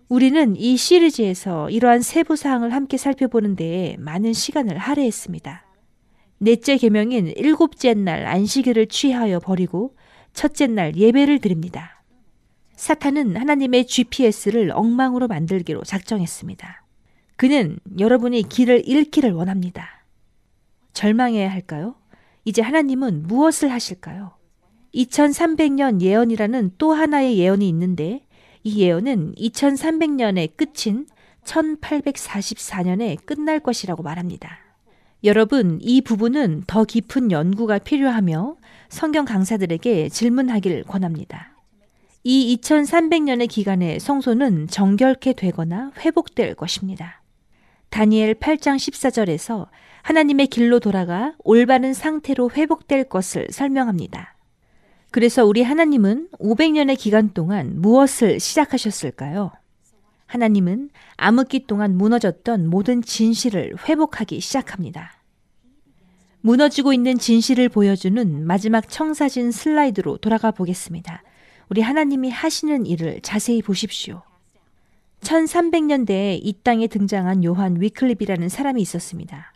우리는 0.08 0.54
이 0.54 0.76
시리즈에서 0.76 1.68
이러한 1.68 2.00
세부 2.00 2.36
사항을 2.36 2.72
함께 2.72 2.96
살펴보는 2.96 3.56
데에 3.56 3.96
많은 3.98 4.32
시간을 4.32 4.78
할애했습니다. 4.78 5.66
넷째 6.38 6.76
계명인 6.76 7.32
일곱째 7.36 7.92
날 7.94 8.24
안식일을 8.24 8.86
취하여 8.86 9.40
버리고 9.40 9.96
첫째 10.32 10.68
날 10.68 10.94
예배를 10.94 11.40
드립니다. 11.40 12.04
사탄은 12.76 13.36
하나님의 13.36 13.88
GPS를 13.88 14.70
엉망으로 14.70 15.26
만들기로 15.26 15.82
작정했습니다. 15.82 16.84
그는 17.34 17.80
여러분이 17.98 18.44
길을 18.48 18.86
잃기를 18.86 19.32
원합니다. 19.32 20.04
절망해야 20.92 21.50
할까요? 21.50 21.96
이제 22.46 22.62
하나님은 22.62 23.24
무엇을 23.24 23.72
하실까요? 23.72 24.32
2300년 24.94 26.00
예언이라는 26.00 26.70
또 26.78 26.92
하나의 26.92 27.38
예언이 27.38 27.68
있는데 27.68 28.24
이 28.62 28.80
예언은 28.80 29.34
2300년의 29.34 30.56
끝인 30.56 31.06
1844년에 31.44 33.24
끝날 33.26 33.60
것이라고 33.60 34.02
말합니다. 34.04 34.58
여러분, 35.24 35.80
이 35.82 36.00
부분은 36.00 36.62
더 36.68 36.84
깊은 36.84 37.32
연구가 37.32 37.80
필요하며 37.80 38.56
성경 38.88 39.24
강사들에게 39.24 40.08
질문하기를 40.08 40.84
권합니다. 40.84 41.56
이 42.22 42.56
2300년의 42.56 43.48
기간에 43.48 43.98
성소는 43.98 44.68
정결케 44.68 45.32
되거나 45.32 45.90
회복될 45.98 46.54
것입니다. 46.54 47.22
다니엘 47.90 48.34
8장 48.34 48.76
14절에서 48.76 49.66
하나님의 50.06 50.46
길로 50.46 50.78
돌아가 50.78 51.34
올바른 51.42 51.92
상태로 51.92 52.52
회복될 52.52 53.08
것을 53.08 53.48
설명합니다. 53.50 54.36
그래서 55.10 55.44
우리 55.44 55.64
하나님은 55.64 56.28
500년의 56.38 56.96
기간 56.96 57.30
동안 57.34 57.80
무엇을 57.80 58.38
시작하셨을까요? 58.38 59.50
하나님은 60.26 60.90
암흑기 61.16 61.66
동안 61.66 61.96
무너졌던 61.96 62.68
모든 62.68 63.02
진실을 63.02 63.74
회복하기 63.88 64.38
시작합니다. 64.38 65.20
무너지고 66.40 66.92
있는 66.92 67.18
진실을 67.18 67.68
보여주는 67.68 68.46
마지막 68.46 68.88
청사진 68.88 69.50
슬라이드로 69.50 70.18
돌아가 70.18 70.52
보겠습니다. 70.52 71.24
우리 71.68 71.80
하나님이 71.80 72.30
하시는 72.30 72.86
일을 72.86 73.22
자세히 73.22 73.60
보십시오. 73.60 74.22
1300년대에 75.22 76.38
이 76.40 76.54
땅에 76.62 76.86
등장한 76.86 77.42
요한 77.42 77.80
위클립이라는 77.80 78.48
사람이 78.48 78.80
있었습니다. 78.82 79.55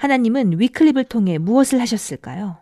하나님은 0.00 0.58
위클립을 0.58 1.04
통해 1.04 1.36
무엇을 1.36 1.78
하셨을까요? 1.78 2.56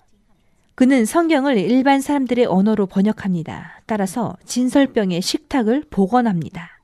그는 0.75 1.05
성경을 1.05 1.57
일반 1.57 2.01
사람들의 2.01 2.47
언어로 2.47 2.87
번역합니다. 2.87 3.83
따라서 3.87 4.37
진설병의 4.45 5.23
식탁을 5.23 5.85
복원합니다. 5.89 6.81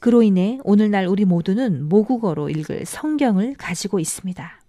그로 0.00 0.24
인해 0.24 0.58
오늘날 0.64 1.06
우리 1.06 1.24
모두는 1.24 1.88
모국어로 1.88 2.50
읽을 2.50 2.84
성경을 2.84 3.54
가지고 3.54 4.00
있습니다. 4.00 4.60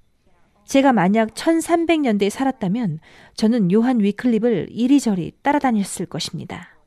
제가 0.65 0.93
만약 0.93 1.34
1300년대에 1.34 2.30
살았다면 2.30 2.99
저는 3.36 3.71
요한 3.71 3.99
위클립을 3.99 4.67
이리저리 4.69 5.32
따라다녔을 5.41 6.06
것입니다. 6.08 6.77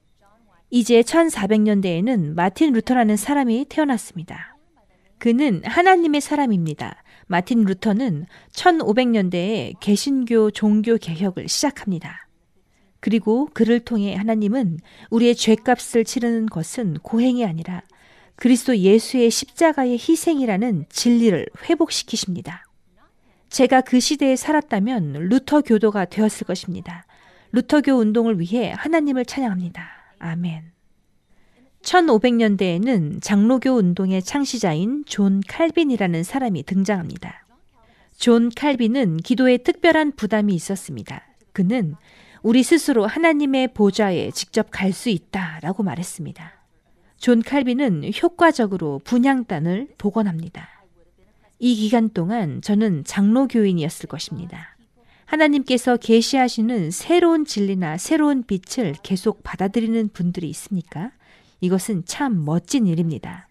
이제 0.71 1.01
1400년대에는 1.01 2.35
마틴 2.35 2.75
루터라는 2.75 3.17
사람이 3.17 3.67
태어났습니다. 3.69 4.57
그는 5.19 5.63
하나님의 5.65 6.21
사람입니다. 6.21 7.03
마틴 7.31 7.63
루터는 7.63 8.27
1500년대에 8.51 9.79
개신교 9.79 10.51
종교 10.51 10.97
개혁을 10.97 11.49
시작합니다. 11.49 12.27
그리고 12.99 13.49
그를 13.55 13.79
통해 13.79 14.17
하나님은 14.17 14.81
우리의 15.11 15.37
죄값을 15.37 16.05
치르는 16.05 16.47
것은 16.47 16.95
고행이 17.05 17.47
아니라 17.47 17.83
그리스도 18.35 18.77
예수의 18.77 19.31
십자가의 19.31 19.93
희생이라는 19.93 20.87
진리를 20.89 21.47
회복시키십니다. 21.69 22.65
제가 23.49 23.83
그 23.83 24.01
시대에 24.01 24.35
살았다면 24.35 25.13
루터 25.13 25.61
교도가 25.61 26.07
되었을 26.07 26.49
것입니다. 26.49 27.07
루터교 27.53 27.93
운동을 27.93 28.41
위해 28.41 28.73
하나님을 28.77 29.25
찬양합니다. 29.25 29.89
아멘. 30.19 30.80
1500년대에는 31.83 33.23
장로교 33.23 33.71
운동의 33.71 34.23
창시자인 34.23 35.05
존 35.07 35.41
칼빈이라는 35.47 36.23
사람이 36.23 36.63
등장합니다. 36.65 37.47
존 38.17 38.51
칼빈은 38.55 39.19
기도에 39.19 39.57
특별한 39.59 40.13
부담이 40.13 40.55
있었습니다. 40.55 41.23
그는 41.53 41.97
우리 42.43 42.63
스스로 42.63 43.07
하나님의 43.07 43.75
보좌에 43.75 44.31
직접 44.31 44.69
갈 44.71 44.93
수 44.93 45.09
있다 45.09 45.61
라고 45.63 45.83
말했습니다. 45.83 46.53
존 47.19 47.43
칼빈은 47.43 48.13
효과적으로 48.23 49.01
분향단을 49.05 49.89
복원합니다. 49.99 50.69
이 51.59 51.75
기간 51.75 52.09
동안 52.09 52.63
저는 52.63 53.05
장로교인이었을 53.05 54.09
것입니다. 54.09 54.77
하나님께서 55.27 55.97
계시하시는 55.97 56.91
새로운 56.91 57.45
진리나 57.45 57.99
새로운 57.99 58.43
빛을 58.43 58.95
계속 59.03 59.43
받아들이는 59.43 60.09
분들이 60.13 60.49
있습니까? 60.51 61.13
이것은 61.61 62.05
참 62.07 62.45
멋진 62.45 62.87
일입니다. 62.87 63.49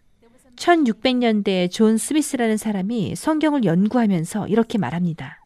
1600년대 0.55 1.71
존 1.71 1.97
스미스라는 1.97 2.57
사람이 2.57 3.15
성경을 3.15 3.63
연구하면서 3.63 4.47
이렇게 4.47 4.77
말합니다. 4.77 5.43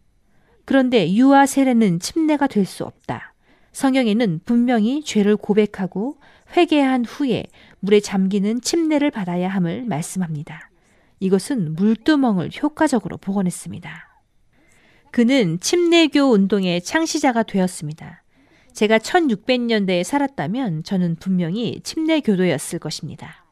그런데 0.65 1.13
유아 1.13 1.45
세례는 1.45 1.99
침례가 1.99 2.47
될 2.47 2.65
수 2.65 2.83
없다. 2.83 3.33
성경에는 3.73 4.41
분명히 4.45 5.03
죄를 5.03 5.35
고백하고 5.35 6.17
회개한 6.55 7.05
후에 7.05 7.45
물에 7.79 7.99
잠기는 7.99 8.61
침례를 8.61 9.11
받아야 9.11 9.49
함을 9.49 9.83
말씀합니다. 9.85 10.69
이것은 11.19 11.73
물두멍을 11.75 12.51
효과적으로 12.61 13.17
복원했습니다. 13.17 14.09
그는 15.11 15.59
침례교 15.59 16.21
운동의 16.21 16.81
창시자가 16.81 17.43
되었습니다. 17.43 18.22
제가 18.73 18.97
1600년대에 18.97 20.03
살았다면 20.03 20.83
저는 20.83 21.15
분명히 21.19 21.79
침례 21.83 22.19
교도였을 22.19 22.79
것입니다. 22.79 23.45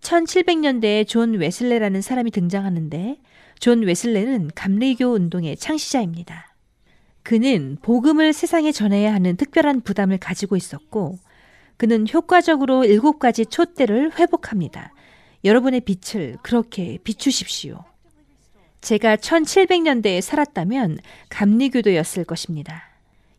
1700년대에 0.00 1.06
존 1.06 1.34
웨슬레라는 1.34 2.02
사람이 2.02 2.30
등장하는데 2.30 3.18
존 3.60 3.82
웨슬레는 3.82 4.50
감리교 4.54 5.06
운동의 5.06 5.56
창시자입니다. 5.56 6.54
그는 7.22 7.76
복음을 7.82 8.32
세상에 8.32 8.72
전해야 8.72 9.14
하는 9.14 9.36
특별한 9.36 9.82
부담을 9.82 10.18
가지고 10.18 10.56
있었고 10.56 11.18
그는 11.76 12.06
효과적으로 12.12 12.84
일곱 12.84 13.18
가지 13.18 13.46
촛대를 13.46 14.18
회복합니다. 14.18 14.92
여러분의 15.44 15.80
빛을 15.82 16.38
그렇게 16.42 16.98
비추십시오. 17.04 17.84
제가 18.80 19.16
1700년대에 19.16 20.20
살았다면 20.20 20.98
감리교도였을 21.28 22.24
것입니다. 22.24 22.89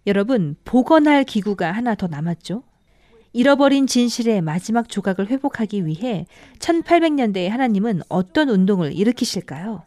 여러분, 0.07 0.55
복원할 0.65 1.23
기구가 1.23 1.71
하나 1.71 1.93
더 1.95 2.07
남았죠? 2.07 2.63
잃어버린 3.33 3.87
진실의 3.87 4.41
마지막 4.41 4.89
조각을 4.89 5.27
회복하기 5.29 5.85
위해 5.85 6.25
1800년대에 6.59 7.47
하나님은 7.47 8.01
어떤 8.09 8.49
운동을 8.49 8.93
일으키실까요? 8.93 9.83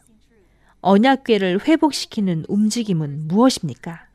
언약궤를 0.81 1.67
회복시키는 1.67 2.45
움직임은 2.47 3.27
무엇입니까? 3.27 4.07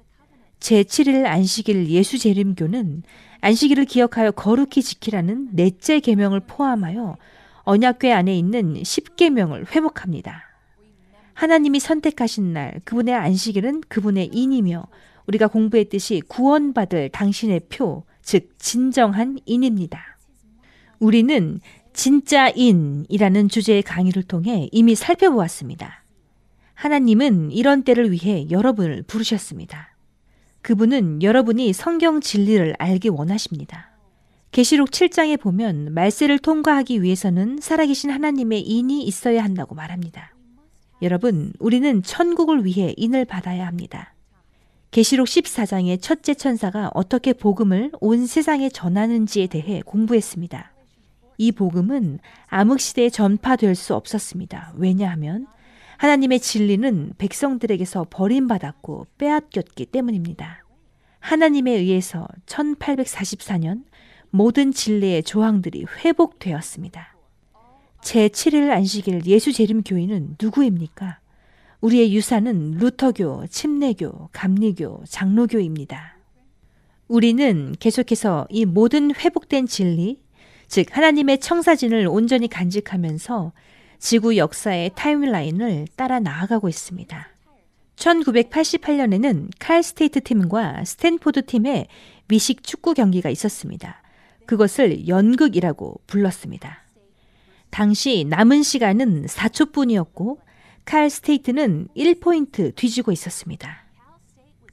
제7일 0.60 1.26
안식일 1.26 1.88
예수 1.88 2.18
재림교는 2.18 3.02
안식일을 3.40 3.84
기억하여 3.86 4.30
거룩히 4.30 4.82
지키라는 4.82 5.50
넷째 5.52 6.00
계명을 6.00 6.40
포함하여 6.40 7.16
언약궤 7.64 8.12
안에 8.12 8.36
있는 8.36 8.74
10계명을 8.74 9.74
회복합니다. 9.74 10.44
하나님이 11.34 11.80
선택하신 11.80 12.52
날 12.52 12.80
그분의 12.84 13.14
안식일은 13.14 13.82
그분의 13.88 14.30
인이며 14.32 14.84
우리가 15.26 15.48
공부했듯이 15.48 16.22
구원받을 16.28 17.10
당신의 17.10 17.62
표, 17.68 18.04
즉 18.22 18.50
진정한 18.58 19.38
인입니다. 19.46 20.18
우리는 20.98 21.60
진짜 21.92 22.48
인이라는 22.48 23.48
주제의 23.48 23.82
강의를 23.82 24.22
통해 24.22 24.68
이미 24.72 24.94
살펴보았습니다. 24.94 26.04
하나님은 26.74 27.50
이런 27.50 27.82
때를 27.82 28.10
위해 28.10 28.46
여러분을 28.50 29.02
부르셨습니다. 29.02 29.96
그분은 30.62 31.22
여러분이 31.22 31.72
성경 31.72 32.20
진리를 32.20 32.74
알기 32.78 33.08
원하십니다. 33.08 33.90
계시록 34.52 34.90
7장에 34.90 35.40
보면 35.40 35.94
말세를 35.94 36.38
통과하기 36.38 37.02
위해서는 37.02 37.58
살아계신 37.60 38.10
하나님의 38.10 38.62
인이 38.62 39.04
있어야 39.04 39.44
한다고 39.44 39.74
말합니다. 39.74 40.34
여러분, 41.02 41.52
우리는 41.58 42.02
천국을 42.02 42.64
위해 42.64 42.92
인을 42.96 43.24
받아야 43.24 43.66
합니다. 43.66 44.14
계시록 44.90 45.28
14장의 45.28 46.02
첫째 46.02 46.34
천사가 46.34 46.90
어떻게 46.94 47.32
복음을 47.32 47.92
온 48.00 48.26
세상에 48.26 48.68
전하는지에 48.68 49.46
대해 49.46 49.82
공부했습니다. 49.84 50.72
이 51.38 51.52
복음은 51.52 52.18
암흑 52.48 52.80
시대에 52.80 53.08
전파될 53.08 53.76
수 53.76 53.94
없었습니다. 53.94 54.72
왜냐하면 54.76 55.46
하나님의 55.98 56.40
진리는 56.40 57.12
백성들에게서 57.18 58.08
버림받았고 58.10 59.06
빼앗겼기 59.16 59.86
때문입니다. 59.86 60.64
하나님에 61.20 61.70
의해서 61.70 62.26
1844년 62.46 63.84
모든 64.30 64.72
진리의 64.72 65.22
조항들이 65.22 65.84
회복되었습니다. 65.84 67.16
제7일 68.00 68.70
안식일 68.70 69.26
예수 69.26 69.52
재림교인은 69.52 70.36
누구입니까? 70.40 71.19
우리의 71.80 72.14
유산은 72.14 72.72
루터교, 72.78 73.46
침례교, 73.48 74.28
감리교, 74.32 75.04
장로교입니다. 75.08 76.16
우리는 77.08 77.74
계속해서 77.80 78.46
이 78.50 78.64
모든 78.64 79.14
회복된 79.14 79.66
진리, 79.66 80.22
즉 80.68 80.86
하나님의 80.90 81.38
청사진을 81.38 82.06
온전히 82.06 82.48
간직하면서 82.48 83.52
지구 83.98 84.36
역사의 84.36 84.92
타임라인을 84.94 85.88
따라 85.96 86.20
나아가고 86.20 86.68
있습니다. 86.68 87.28
1988년에는 87.96 89.50
칼 89.58 89.82
스테이트 89.82 90.22
팀과 90.22 90.84
스탠포드 90.84 91.46
팀의 91.46 91.88
미식 92.28 92.62
축구 92.62 92.94
경기가 92.94 93.28
있었습니다. 93.30 94.02
그것을 94.46 95.08
연극이라고 95.08 96.00
불렀습니다. 96.06 96.84
당시 97.70 98.24
남은 98.28 98.62
시간은 98.62 99.26
4초뿐이었고 99.26 100.38
칼 100.84 101.08
스테이트는 101.08 101.88
1포인트 101.96 102.74
뒤지고 102.74 103.12
있었습니다. 103.12 103.84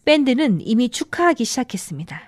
밴드는 0.05 0.61
이미 0.61 0.89
축하하기 0.89 1.45
시작했습니다. 1.45 2.21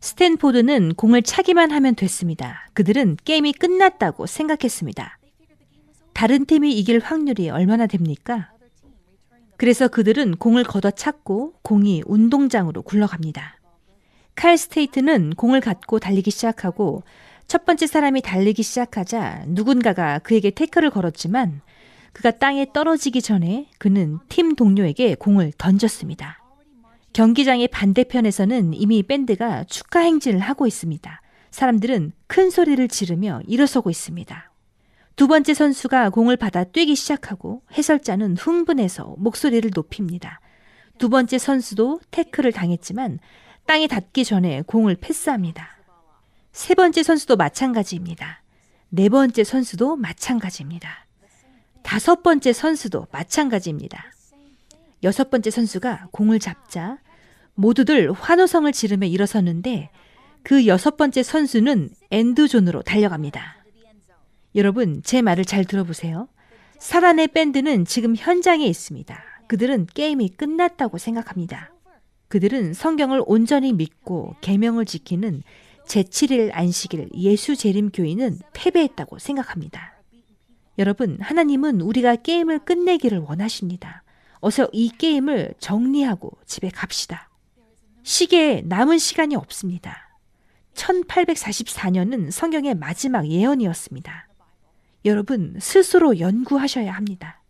스탠포드는 0.00 0.94
공을 0.94 1.22
차기만 1.22 1.72
하면 1.72 1.94
됐습니다. 1.94 2.68
그들은 2.74 3.16
게임이 3.24 3.54
끝났다고 3.54 4.26
생각했습니다. 4.26 5.18
다른 6.12 6.44
팀이 6.44 6.72
이길 6.78 7.00
확률이 7.00 7.50
얼마나 7.50 7.86
됩니까? 7.86 8.52
그래서 9.56 9.88
그들은 9.88 10.36
공을 10.36 10.64
걷어찼고 10.64 11.54
공이 11.62 12.02
운동장으로 12.06 12.82
굴러갑니다. 12.82 13.58
칼 14.34 14.58
스테이트는 14.58 15.30
공을 15.30 15.60
갖고 15.60 15.98
달리기 15.98 16.30
시작하고 16.30 17.02
첫 17.46 17.64
번째 17.64 17.86
사람이 17.86 18.22
달리기 18.22 18.62
시작하자 18.62 19.44
누군가가 19.46 20.18
그에게 20.18 20.50
태클을 20.50 20.90
걸었지만 20.90 21.62
그가 22.16 22.30
땅에 22.30 22.64
떨어지기 22.72 23.20
전에 23.20 23.68
그는 23.76 24.18
팀 24.30 24.56
동료에게 24.56 25.16
공을 25.16 25.52
던졌습니다. 25.58 26.42
경기장의 27.12 27.68
반대편에서는 27.68 28.72
이미 28.72 29.02
밴드가 29.02 29.64
축하 29.64 30.00
행진을 30.00 30.40
하고 30.40 30.66
있습니다. 30.66 31.20
사람들은 31.50 32.12
큰 32.26 32.48
소리를 32.48 32.88
지르며 32.88 33.42
일어서고 33.46 33.90
있습니다. 33.90 34.50
두 35.16 35.28
번째 35.28 35.52
선수가 35.52 36.08
공을 36.08 36.38
받아 36.38 36.64
뛰기 36.64 36.96
시작하고 36.96 37.60
해설자는 37.76 38.38
흥분해서 38.38 39.16
목소리를 39.18 39.70
높입니다. 39.74 40.40
두 40.96 41.10
번째 41.10 41.36
선수도 41.36 42.00
태클을 42.12 42.52
당했지만 42.52 43.18
땅에 43.66 43.86
닿기 43.88 44.24
전에 44.24 44.62
공을 44.62 44.96
패스합니다. 45.02 45.68
세 46.52 46.74
번째 46.74 47.02
선수도 47.02 47.36
마찬가지입니다. 47.36 48.42
네 48.88 49.10
번째 49.10 49.44
선수도 49.44 49.96
마찬가지입니다. 49.96 51.05
다섯 51.86 52.24
번째 52.24 52.52
선수도 52.52 53.06
마찬가지입니다. 53.12 54.06
여섯 55.04 55.30
번째 55.30 55.50
선수가 55.50 56.08
공을 56.10 56.40
잡자 56.40 56.98
모두들 57.54 58.10
환호성을 58.10 58.70
지르며 58.72 59.06
일어섰는데 59.06 59.90
그 60.42 60.66
여섯 60.66 60.96
번째 60.96 61.22
선수는 61.22 61.90
엔드존으로 62.10 62.82
달려갑니다. 62.82 63.64
여러분, 64.56 65.00
제 65.04 65.22
말을 65.22 65.44
잘 65.44 65.64
들어보세요. 65.64 66.28
사란의 66.80 67.28
밴드는 67.28 67.84
지금 67.84 68.16
현장에 68.16 68.66
있습니다. 68.66 69.16
그들은 69.46 69.86
게임이 69.94 70.30
끝났다고 70.30 70.98
생각합니다. 70.98 71.72
그들은 72.26 72.74
성경을 72.74 73.22
온전히 73.26 73.72
믿고 73.72 74.34
계명을 74.40 74.86
지키는 74.86 75.44
제7일 75.86 76.50
안식일 76.52 77.10
예수 77.14 77.54
재림 77.54 77.90
교인은 77.90 78.40
패배했다고 78.54 79.20
생각합니다. 79.20 79.95
여러분, 80.78 81.18
하나님은 81.20 81.80
우리가 81.80 82.16
게임을 82.16 82.60
끝내기를 82.60 83.18
원하십니다. 83.18 84.02
어서 84.40 84.68
이 84.72 84.90
게임을 84.90 85.54
정리하고 85.58 86.32
집에 86.44 86.68
갑시다. 86.68 87.30
시계에 88.02 88.62
남은 88.66 88.98
시간이 88.98 89.34
없습니다. 89.36 90.06
1844년은 90.74 92.30
성경의 92.30 92.74
마지막 92.74 93.26
예언이었습니다. 93.26 94.28
여러분, 95.06 95.56
스스로 95.60 96.20
연구하셔야 96.20 96.92
합니다. 96.92 97.42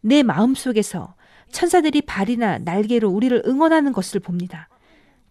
내 0.00 0.22
마음 0.22 0.54
속에서 0.54 1.14
천사들이 1.50 2.02
발이나 2.02 2.58
날개로 2.58 3.10
우리를 3.10 3.42
응원하는 3.44 3.92
것을 3.92 4.20
봅니다. 4.20 4.68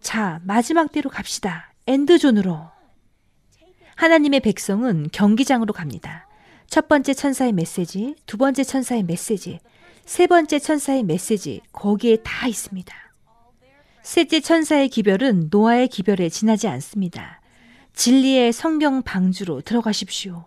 자, 0.00 0.40
마지막 0.44 0.92
때로 0.92 1.08
갑시다. 1.08 1.72
엔드존으로. 1.86 2.68
하나님의 3.96 4.40
백성은 4.40 5.08
경기장으로 5.12 5.72
갑니다. 5.72 6.27
첫 6.68 6.86
번째 6.86 7.14
천사의 7.14 7.52
메시지, 7.52 8.14
두 8.26 8.36
번째 8.36 8.62
천사의 8.62 9.02
메시지, 9.02 9.58
세 10.04 10.26
번째 10.26 10.58
천사의 10.58 11.02
메시지, 11.02 11.62
거기에 11.72 12.18
다 12.22 12.46
있습니다. 12.46 12.94
셋째 14.02 14.40
천사의 14.40 14.90
기별은 14.90 15.48
노아의 15.50 15.88
기별에 15.88 16.28
지나지 16.28 16.68
않습니다. 16.68 17.40
진리의 17.94 18.52
성경 18.52 19.02
방주로 19.02 19.62
들어가십시오. 19.62 20.44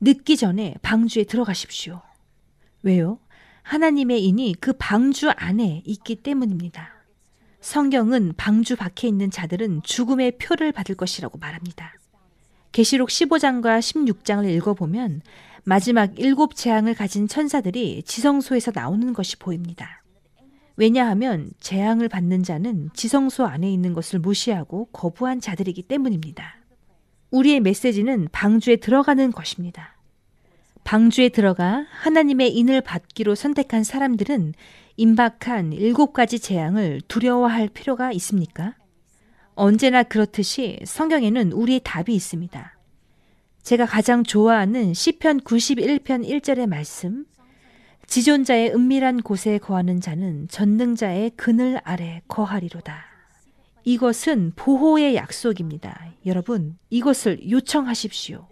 늦기 0.00 0.36
전에 0.36 0.74
방주에 0.82 1.24
들어가십시오. 1.24 2.02
왜요? 2.82 3.20
하나님의 3.62 4.24
인이 4.24 4.56
그 4.60 4.72
방주 4.72 5.30
안에 5.30 5.82
있기 5.84 6.16
때문입니다. 6.16 6.90
성경은 7.60 8.34
방주 8.36 8.76
밖에 8.76 9.06
있는 9.06 9.30
자들은 9.30 9.82
죽음의 9.84 10.38
표를 10.38 10.72
받을 10.72 10.96
것이라고 10.96 11.38
말합니다. 11.38 11.99
계시록 12.72 13.08
15장과 13.08 13.80
16장을 13.80 14.48
읽어보면 14.48 15.22
마지막 15.64 16.18
일곱 16.18 16.54
재앙을 16.54 16.94
가진 16.94 17.28
천사들이 17.28 18.02
지성소에서 18.04 18.72
나오는 18.74 19.12
것이 19.12 19.36
보입니다. 19.36 20.02
왜냐하면 20.76 21.50
재앙을 21.60 22.08
받는 22.08 22.42
자는 22.42 22.88
지성소 22.94 23.44
안에 23.44 23.70
있는 23.70 23.92
것을 23.92 24.18
무시하고 24.18 24.86
거부한 24.92 25.40
자들이기 25.40 25.82
때문입니다. 25.82 26.56
우리의 27.30 27.60
메시지는 27.60 28.28
방주에 28.32 28.76
들어가는 28.76 29.30
것입니다. 29.32 29.96
방주에 30.84 31.28
들어가 31.28 31.84
하나님의 31.90 32.56
인을 32.56 32.80
받기로 32.80 33.34
선택한 33.34 33.84
사람들은 33.84 34.54
임박한 34.96 35.74
일곱 35.74 36.12
가지 36.12 36.38
재앙을 36.38 37.00
두려워할 37.06 37.68
필요가 37.68 38.10
있습니까? 38.12 38.74
언제나 39.60 40.02
그렇듯이 40.02 40.78
성경에는 40.84 41.52
우리의 41.52 41.82
답이 41.84 42.14
있습니다. 42.14 42.78
제가 43.62 43.84
가장 43.84 44.24
좋아하는 44.24 44.94
시편 44.94 45.40
91편 45.40 46.26
1절의 46.26 46.66
말씀 46.66 47.26
지존자의 48.06 48.70
은밀한 48.70 49.20
곳에 49.20 49.58
거하는 49.58 50.00
자는 50.00 50.48
전능자의 50.48 51.32
그늘 51.36 51.78
아래 51.84 52.22
거하리로다. 52.26 53.04
이것은 53.84 54.54
보호의 54.56 55.14
약속입니다. 55.14 56.14
여러분, 56.24 56.78
이것을 56.88 57.50
요청하십시오. 57.50 58.48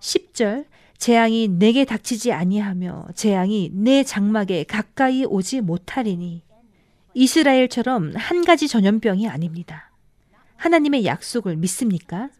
10절 0.00 0.66
재앙이 0.98 1.48
내게 1.48 1.86
닥치지 1.86 2.32
아니하며 2.32 3.06
재앙이 3.14 3.70
내 3.72 4.02
장막에 4.02 4.64
가까이 4.64 5.24
오지 5.24 5.62
못하리니 5.62 6.42
이스라엘처럼 7.14 8.12
한 8.14 8.44
가지 8.44 8.68
전염병이 8.68 9.26
아닙니다. 9.26 9.93
하나님의 10.56 11.04
약속을 11.04 11.56
믿습니까? 11.56 12.30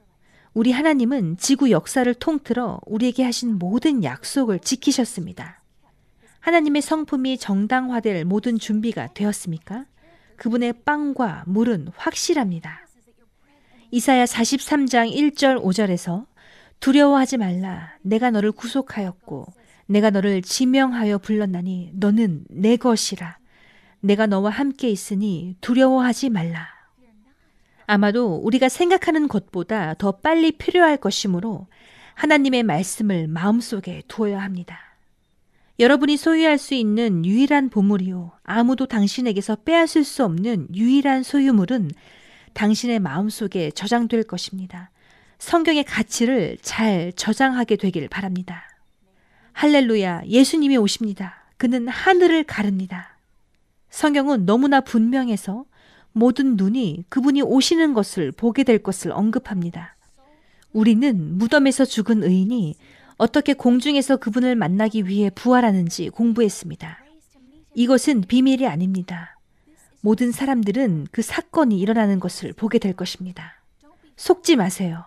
우리 0.54 0.70
하나님은 0.70 1.36
지구 1.36 1.70
역사를 1.70 2.12
통틀어 2.14 2.80
우리에게 2.86 3.24
하신 3.24 3.58
모든 3.58 4.04
약속을 4.04 4.60
지키셨습니다. 4.60 5.62
하나님의 6.40 6.82
성품이 6.82 7.38
정당화될 7.38 8.24
모든 8.24 8.58
준비가 8.58 9.12
되었습니까? 9.14 9.86
그분의 10.36 10.74
빵과 10.84 11.44
물은 11.46 11.88
확실합니다. 11.96 12.86
이사야 13.90 14.24
43장 14.24 15.12
1절 15.12 15.62
5절에서 15.62 16.26
두려워하지 16.80 17.38
말라. 17.38 17.96
내가 18.02 18.30
너를 18.30 18.52
구속하였고 18.52 19.46
내가 19.86 20.10
너를 20.10 20.42
지명하여 20.42 21.18
불렀나니 21.18 21.92
너는 21.94 22.44
내 22.50 22.76
것이라. 22.76 23.38
내가 24.00 24.26
너와 24.26 24.50
함께 24.50 24.90
있으니 24.90 25.56
두려워하지 25.60 26.28
말라. 26.28 26.73
아마도 27.86 28.36
우리가 28.36 28.68
생각하는 28.68 29.28
것보다 29.28 29.94
더 29.94 30.12
빨리 30.12 30.52
필요할 30.52 30.96
것이므로 30.96 31.66
하나님의 32.14 32.62
말씀을 32.62 33.28
마음속에 33.28 34.02
두어야 34.08 34.40
합니다. 34.40 34.78
여러분이 35.78 36.16
소유할 36.16 36.56
수 36.56 36.74
있는 36.74 37.24
유일한 37.24 37.68
보물이요. 37.68 38.32
아무도 38.44 38.86
당신에게서 38.86 39.56
빼앗을 39.64 40.04
수 40.04 40.24
없는 40.24 40.68
유일한 40.74 41.22
소유물은 41.24 41.90
당신의 42.52 43.00
마음속에 43.00 43.72
저장될 43.72 44.22
것입니다. 44.24 44.90
성경의 45.38 45.84
가치를 45.84 46.58
잘 46.62 47.12
저장하게 47.16 47.76
되길 47.76 48.08
바랍니다. 48.08 48.62
할렐루야, 49.52 50.22
예수님이 50.26 50.76
오십니다. 50.76 51.44
그는 51.56 51.88
하늘을 51.88 52.44
가릅니다. 52.44 53.16
성경은 53.90 54.46
너무나 54.46 54.80
분명해서 54.80 55.64
모든 56.14 56.56
눈이 56.56 57.04
그분이 57.08 57.42
오시는 57.42 57.92
것을 57.92 58.32
보게 58.32 58.62
될 58.62 58.78
것을 58.78 59.10
언급합니다. 59.10 59.96
우리는 60.72 61.36
무덤에서 61.38 61.84
죽은 61.84 62.22
의인이 62.22 62.76
어떻게 63.16 63.52
공중에서 63.52 64.16
그분을 64.16 64.54
만나기 64.54 65.06
위해 65.06 65.28
부활하는지 65.30 66.10
공부했습니다. 66.10 67.04
이것은 67.74 68.22
비밀이 68.22 68.66
아닙니다. 68.66 69.38
모든 70.00 70.30
사람들은 70.30 71.08
그 71.10 71.20
사건이 71.20 71.78
일어나는 71.80 72.20
것을 72.20 72.52
보게 72.52 72.78
될 72.78 72.92
것입니다. 72.92 73.60
속지 74.16 74.56
마세요. 74.56 75.04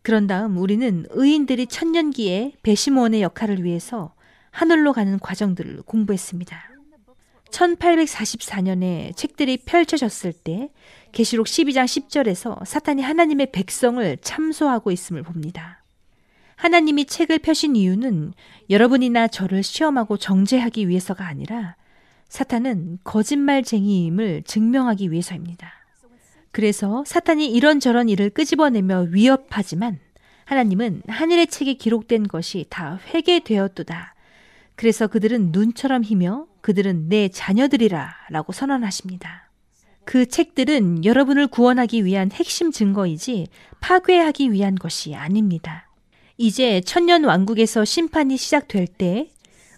그런 0.00 0.26
다음 0.26 0.56
우리는 0.56 1.04
의인들이 1.10 1.66
천년기에 1.66 2.54
배심원의 2.62 3.20
역할을 3.20 3.62
위해서 3.62 4.14
하늘로 4.50 4.94
가는 4.94 5.18
과정들을 5.18 5.82
공부했습니다. 5.82 6.75
1844년에 7.50 9.16
책들이 9.16 9.58
펼쳐졌을 9.58 10.32
때 10.32 10.70
계시록 11.12 11.46
12장 11.46 11.84
10절에서 11.84 12.64
사탄이 12.64 13.02
하나님의 13.02 13.52
백성을 13.52 14.16
참소하고 14.20 14.90
있음을 14.90 15.22
봅니다. 15.22 15.82
하나님이 16.56 17.04
책을 17.04 17.38
펴신 17.38 17.76
이유는 17.76 18.32
여러분이나 18.70 19.28
저를 19.28 19.62
시험하고 19.62 20.16
정죄하기 20.16 20.88
위해서가 20.88 21.26
아니라 21.26 21.76
사탄은 22.28 22.98
거짓말쟁이임을 23.04 24.42
증명하기 24.44 25.12
위해서입니다. 25.12 25.72
그래서 26.50 27.04
사탄이 27.06 27.46
이런저런 27.52 28.08
일을 28.08 28.30
끄집어내며 28.30 29.08
위협하지만 29.10 29.98
하나님은 30.46 31.02
하늘의 31.06 31.48
책에 31.48 31.74
기록된 31.74 32.28
것이 32.28 32.66
다 32.70 32.98
회개되었도다. 33.08 34.14
그래서 34.74 35.06
그들은 35.06 35.50
눈처럼 35.52 36.02
희며 36.04 36.46
그들은 36.66 37.08
내 37.08 37.28
자녀들이라 37.28 38.12
라고 38.30 38.52
선언하십니다. 38.52 39.52
그 40.04 40.26
책들은 40.26 41.04
여러분을 41.04 41.46
구원하기 41.46 42.04
위한 42.04 42.32
핵심 42.32 42.72
증거이지 42.72 43.46
파괴하기 43.78 44.50
위한 44.50 44.74
것이 44.74 45.14
아닙니다. 45.14 45.88
이제 46.36 46.80
천년 46.80 47.22
왕국에서 47.22 47.84
심판이 47.84 48.36
시작될 48.36 48.88
때 48.88 49.30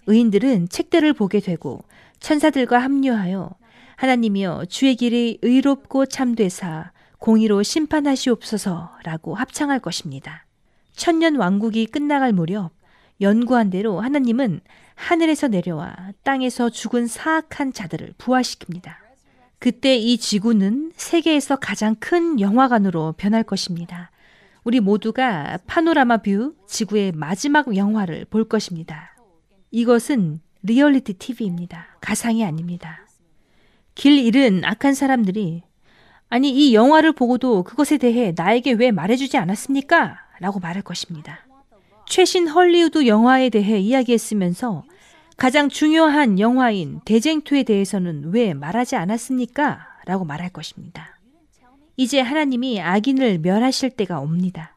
의인들은 0.07 0.69
책들을 0.69 1.13
보게 1.13 1.41
되고 1.41 1.83
천사들과 2.21 2.79
합류하여 2.79 3.51
하나님이여 3.95 4.65
주의 4.67 4.95
길이 4.95 5.37
의롭고 5.43 6.07
참되사 6.07 6.91
공의로 7.19 7.61
심판하시옵소서라고 7.61 9.35
합창할 9.35 9.79
것입니다. 9.79 10.47
천년 10.95 11.35
왕국이 11.35 11.85
끝나갈 11.85 12.33
무렵 12.33 12.71
연구한 13.21 13.69
대로 13.69 13.99
하나님은 13.99 14.61
하늘에서 14.99 15.47
내려와 15.47 15.95
땅에서 16.23 16.69
죽은 16.69 17.07
사악한 17.07 17.71
자들을 17.73 18.13
부활시킵니다. 18.17 18.91
그때 19.57 19.95
이 19.95 20.17
지구는 20.17 20.91
세계에서 20.95 21.55
가장 21.55 21.95
큰 21.99 22.39
영화관으로 22.39 23.13
변할 23.17 23.43
것입니다. 23.43 24.11
우리 24.63 24.81
모두가 24.81 25.57
파노라마 25.65 26.17
뷰 26.17 26.53
지구의 26.67 27.13
마지막 27.13 27.75
영화를 27.75 28.25
볼 28.25 28.47
것입니다. 28.47 29.15
이것은 29.71 30.41
리얼리티 30.63 31.13
TV입니다. 31.13 31.97
가상이 32.01 32.43
아닙니다. 32.43 33.07
길 33.95 34.19
잃은 34.19 34.63
악한 34.65 34.93
사람들이 34.93 35.63
아니 36.27 36.51
이 36.51 36.75
영화를 36.75 37.13
보고도 37.13 37.63
그것에 37.63 37.97
대해 37.97 38.33
나에게 38.35 38.73
왜 38.73 38.91
말해주지 38.91 39.37
않았습니까? 39.37 40.17
라고 40.39 40.59
말할 40.59 40.83
것입니다. 40.83 41.39
최신 42.05 42.47
헐리우드 42.47 43.07
영화에 43.07 43.49
대해 43.49 43.79
이야기했으면서 43.79 44.83
가장 45.39 45.69
중요한 45.69 46.37
영화인 46.37 46.99
대쟁투에 47.05 47.63
대해서는 47.63 48.33
왜 48.33 48.53
말하지 48.53 48.97
않았습니까? 48.97 49.79
라고 50.05 50.25
말할 50.25 50.49
것입니다. 50.49 51.17
이제 51.95 52.19
하나님이 52.19 52.81
악인을 52.81 53.39
멸하실 53.39 53.91
때가 53.91 54.19
옵니다. 54.19 54.75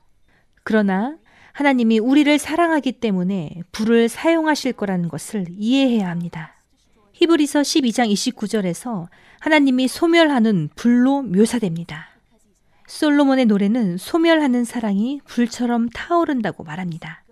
그러나 0.62 1.16
하나님이 1.52 1.98
우리를 1.98 2.38
사랑하기 2.38 2.92
때문에 2.92 3.62
불을 3.72 4.08
사용하실 4.08 4.74
거라는 4.74 5.08
것을 5.08 5.46
이해해야 5.50 6.08
합니다. 6.08 6.54
히브리서 7.14 7.62
12장 7.62 8.12
29절에서 8.12 9.08
하나님이 9.40 9.88
소멸하는 9.88 10.70
불로 10.76 11.22
묘사됩니다. 11.22 12.06
솔로몬의 12.86 13.46
노래는 13.46 13.96
소멸하는 13.96 14.64
사랑이 14.64 15.20
불처럼 15.24 15.88
타오른다고 15.88 16.62
말합니다. 16.62 17.24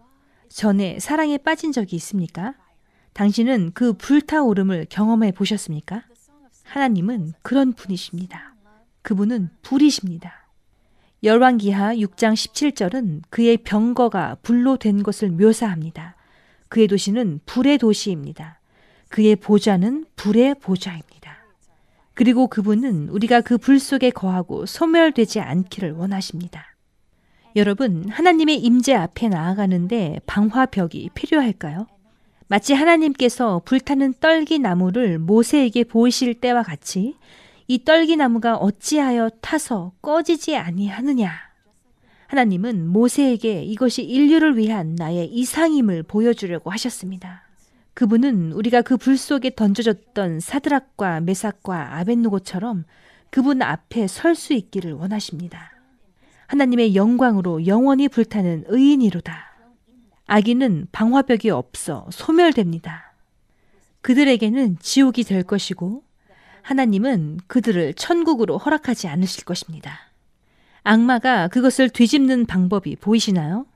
전에 0.49 0.99
사랑에 0.99 1.39
빠진 1.39 1.70
적이 1.70 1.95
있습니까? 1.97 2.55
당신은 3.13 3.73
그 3.75 3.93
불타오름을 3.93 4.87
경험해 4.89 5.33
보셨습니까? 5.33 6.05
하나님은 6.65 7.35
그런 7.43 7.73
분이십니다. 7.73 8.55
그분은 9.03 9.51
불이십니다. 9.63 10.49
열왕기하 11.23 11.97
6장 11.97 12.33
17절은 12.33 13.23
그의 13.29 13.59
병거가 13.59 14.37
불로 14.43 14.77
된 14.77 15.03
것을 15.03 15.31
묘사합니다. 15.31 16.17
그의 16.69 16.87
도시는 16.87 17.41
불의 17.47 17.79
도시입니다. 17.79 18.61
그의 19.09 19.37
보좌는 19.37 20.07
불의 20.17 20.55
보좌입니다. 20.61 21.11
그리고 22.15 22.47
그분은 22.47 23.09
우리가 23.09 23.41
그 23.41 23.59
불 23.59 23.79
속에 23.81 24.11
거하고 24.11 24.67
소멸되지 24.67 25.41
않기를 25.41 25.93
원하십니다. 25.93 26.77
여러분, 27.57 28.09
하나님의 28.09 28.59
임재 28.61 28.95
앞에 28.95 29.29
나아가는데 29.29 30.21
방화벽이 30.27 31.11
필요할까요? 31.15 31.87
마치 32.51 32.75
하나님께서 32.75 33.63
불타는 33.65 34.15
떨기 34.19 34.59
나무를 34.59 35.21
모세에게 35.21 35.85
보이실 35.85 36.35
때와 36.35 36.65
같이 36.65 37.15
이 37.69 37.85
떨기 37.85 38.17
나무가 38.17 38.57
어찌하여 38.57 39.31
타서 39.41 39.93
꺼지지 40.03 40.57
아니하느냐. 40.57 41.33
하나님은 42.27 42.89
모세에게 42.89 43.63
이것이 43.63 44.03
인류를 44.03 44.57
위한 44.57 44.97
나의 44.97 45.29
이상임을 45.29 46.03
보여주려고 46.03 46.71
하셨습니다. 46.71 47.45
그분은 47.95 48.51
우리가 48.51 48.83
그 48.83 48.97
불 48.97 49.17
속에 49.17 49.55
던져졌던 49.55 50.41
사드락과 50.41 51.21
메삭과 51.21 51.99
아벤누고처럼 51.99 52.85
그분 53.31 53.63
앞에 53.63 54.09
설 54.09 54.35
수 54.35 54.55
있기를 54.55 54.95
원하십니다. 54.95 55.71
하나님의 56.49 56.97
영광으로 56.97 57.69
영원히 57.69 58.09
불타는 58.09 58.65
의인이로다. 58.67 59.50
아기는 60.31 60.87
방화벽이 60.93 61.51
없어 61.51 62.07
소멸됩니다. 62.12 63.14
그들에게는 64.01 64.78
지옥이 64.78 65.24
될 65.24 65.43
것이고 65.43 66.05
하나님은 66.62 67.41
그들을 67.49 67.95
천국으로 67.95 68.57
허락하지 68.57 69.09
않으실 69.09 69.45
것입니다. 69.45 69.99
악마가 70.85 71.49
그것을 71.49 71.89
뒤집는 71.91 72.47
방법이 72.47 72.95
보이시나요? 72.95 73.66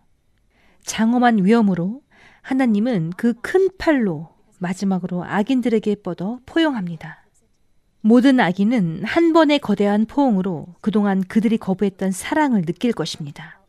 장엄한 0.84 1.44
위험으로 1.44 2.02
하나님은 2.42 3.10
그 3.16 3.34
큰 3.42 3.68
팔로 3.76 4.28
마지막으로 4.60 5.24
악인들에게 5.24 5.96
뻗어 6.04 6.38
포용합니다. 6.46 7.24
모든 8.00 8.38
악인은 8.38 9.02
한 9.02 9.32
번의 9.32 9.58
거대한 9.58 10.06
포옹으로 10.06 10.68
그동안 10.80 11.24
그들이 11.24 11.58
거부했던 11.58 12.12
사랑을 12.12 12.62
느낄 12.62 12.92
것입니다. 12.92 13.60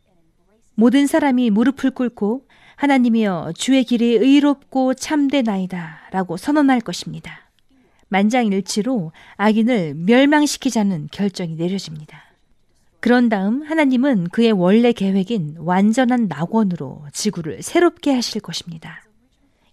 모든 0.75 1.07
사람이 1.07 1.49
무릎을 1.49 1.89
꿇고 1.89 2.45
하나님이여 2.75 3.53
주의 3.55 3.83
길이 3.83 4.15
의롭고 4.15 4.93
참되나이다 4.93 6.09
라고 6.11 6.37
선언할 6.37 6.81
것입니다. 6.81 7.49
만장일치로 8.09 9.11
악인을 9.37 9.95
멸망시키자는 9.95 11.09
결정이 11.11 11.55
내려집니다. 11.55 12.23
그런 12.99 13.29
다음 13.29 13.61
하나님은 13.61 14.29
그의 14.29 14.51
원래 14.51 14.91
계획인 14.91 15.57
완전한 15.59 16.27
낙원으로 16.27 17.03
지구를 17.13 17.61
새롭게 17.61 18.13
하실 18.13 18.41
것입니다. 18.41 19.03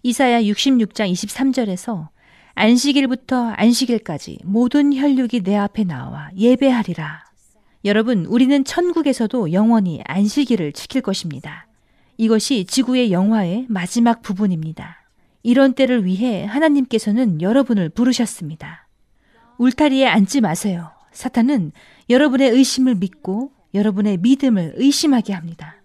이사야 0.03 0.43
66장 0.43 1.11
23절에서 1.13 2.09
안식일부터 2.55 3.53
안식일까지 3.57 4.41
모든 4.45 4.95
혈육이 4.95 5.43
내 5.43 5.57
앞에 5.57 5.85
나와 5.85 6.29
예배하리라. 6.37 7.25
여러분, 7.85 8.27
우리는 8.27 8.65
천국에서도 8.65 9.53
영원히 9.53 10.03
안식일을 10.05 10.73
지킬 10.73 11.01
것입니다. 11.01 11.67
이것이 12.23 12.67
지구의 12.67 13.11
영화의 13.11 13.67
마지막 13.69 14.23
부분입니다. 14.23 15.09
이런 15.43 15.73
때를 15.73 16.05
위해 16.05 16.45
하나님께서는 16.45 17.43
여러분을 17.43 17.89
부르셨습니다. 17.89 18.87
울타리에 19.59 20.07
앉지 20.07 20.41
마세요. 20.41 20.93
사탄은 21.11 21.73
여러분의 22.09 22.51
의심을 22.51 22.95
믿고 22.95 23.51
여러분의 23.75 24.19
믿음을 24.19 24.75
의심하게 24.77 25.33
합니다. 25.33 25.83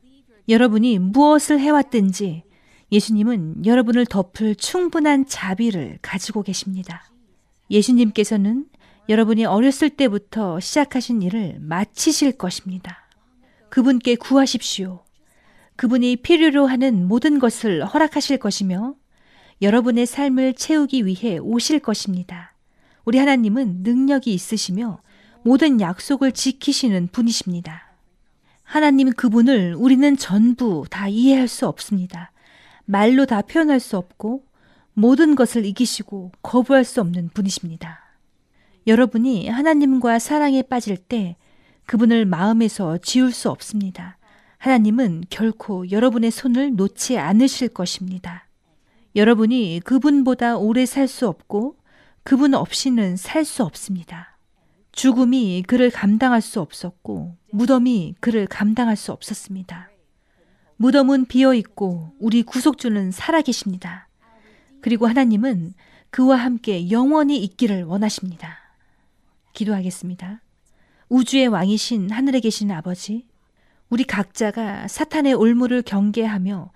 여러분이 0.47 0.99
무엇을 0.99 1.59
해왔든지 1.59 2.43
예수님은 2.91 3.65
여러분을 3.65 4.05
덮을 4.05 4.53
충분한 4.53 5.25
자비를 5.25 5.97
가지고 6.03 6.43
계십니다. 6.43 7.11
예수님께서는 7.71 8.67
여러분이 9.09 9.45
어렸을 9.45 9.89
때부터 9.89 10.59
시작하신 10.59 11.23
일을 11.23 11.57
마치실 11.61 12.33
것입니다. 12.33 13.09
그분께 13.69 14.17
구하십시오. 14.17 15.06
그분이 15.77 16.17
필요로 16.17 16.65
하는 16.65 17.07
모든 17.07 17.39
것을 17.39 17.85
허락하실 17.85 18.37
것이며 18.37 18.95
여러분의 19.61 20.05
삶을 20.05 20.53
채우기 20.53 21.05
위해 21.05 21.37
오실 21.37 21.79
것입니다. 21.79 22.53
우리 23.05 23.19
하나님은 23.19 23.83
능력이 23.83 24.33
있으시며 24.33 25.01
모든 25.43 25.79
약속을 25.79 26.33
지키시는 26.33 27.09
분이십니다. 27.11 27.93
하나님 28.63 29.13
그분을 29.13 29.75
우리는 29.77 30.17
전부 30.17 30.85
다 30.89 31.07
이해할 31.07 31.47
수 31.47 31.67
없습니다. 31.67 32.31
말로 32.85 33.25
다 33.25 33.41
표현할 33.41 33.79
수 33.79 33.97
없고 33.97 34.43
모든 34.93 35.35
것을 35.35 35.65
이기시고 35.65 36.31
거부할 36.41 36.83
수 36.83 37.01
없는 37.01 37.29
분이십니다. 37.33 37.99
여러분이 38.87 39.47
하나님과 39.47 40.17
사랑에 40.19 40.63
빠질 40.63 40.97
때 40.97 41.35
그분을 41.85 42.25
마음에서 42.25 42.97
지울 42.97 43.31
수 43.31 43.49
없습니다. 43.49 44.17
하나님은 44.57 45.25
결코 45.29 45.89
여러분의 45.91 46.31
손을 46.31 46.75
놓지 46.75 47.17
않으실 47.17 47.69
것입니다. 47.69 48.47
여러분이 49.15 49.81
그분보다 49.83 50.57
오래 50.57 50.85
살 50.85 51.07
수 51.07 51.27
없고 51.27 51.77
그분 52.23 52.53
없이는 52.53 53.15
살 53.17 53.45
수 53.45 53.63
없습니다. 53.63 54.37
죽음이 54.91 55.63
그를 55.67 55.91
감당할 55.91 56.41
수 56.41 56.59
없었고 56.59 57.35
무덤이 57.51 58.15
그를 58.19 58.47
감당할 58.47 58.95
수 58.95 59.11
없었습니다. 59.11 59.89
무덤은 60.77 61.25
비어 61.25 61.53
있고 61.53 62.11
우리 62.19 62.43
구속주는 62.43 63.11
살아 63.11 63.41
계십니다. 63.41 64.09
그리고 64.81 65.07
하나님은 65.07 65.73
그와 66.09 66.37
함께 66.37 66.89
영원히 66.89 67.37
있기를 67.43 67.83
원하십니다. 67.83 68.57
기도하겠습니다. 69.53 70.41
우주의 71.09 71.47
왕이신 71.47 72.11
하늘에 72.11 72.39
계신 72.39 72.71
아버지, 72.71 73.25
우리 73.89 74.03
각자가 74.03 74.87
사탄의 74.87 75.33
올무를 75.33 75.81
경계하며 75.81 76.71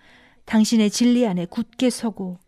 당신의 0.45 0.89
진리 0.89 1.27
안에 1.27 1.45
굳게 1.45 1.89
서고 1.89 2.39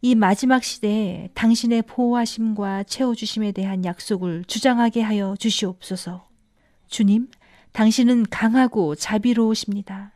이 0.00 0.14
마지막 0.14 0.62
시대에 0.64 1.30
당신의 1.34 1.82
보호하심과 1.82 2.84
채워주심에 2.84 3.52
대한 3.52 3.84
약속을 3.84 4.44
주장하게 4.46 5.00
하여 5.00 5.36
주시옵소서. 5.38 6.28
주님, 6.88 7.28
당신은 7.72 8.26
강하고 8.30 8.94
자비로우십니다. 8.94 10.12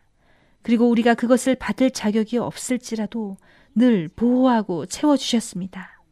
그리고 0.63 0.89
우리가 0.89 1.15
그것을 1.15 1.55
받을 1.55 1.91
자격이 1.91 2.39
없을지라도 2.39 3.37
늘 3.75 4.09
보호하고 4.09 4.87
채워주셨습니다. 4.87 6.03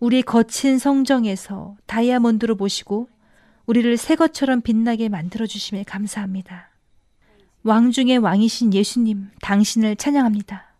우리 0.00 0.22
거친 0.22 0.78
성정에서 0.78 1.76
다이아몬드로 1.86 2.56
보시고 2.56 3.08
우리를 3.66 3.96
새 3.96 4.16
것처럼 4.16 4.62
빛나게 4.62 5.08
만들어주심에 5.08 5.84
감사합니다. 5.84 6.71
왕 7.64 7.92
중의 7.92 8.18
왕이신 8.18 8.74
예수님, 8.74 9.30
당신을 9.40 9.94
찬양합니다. 9.94 10.74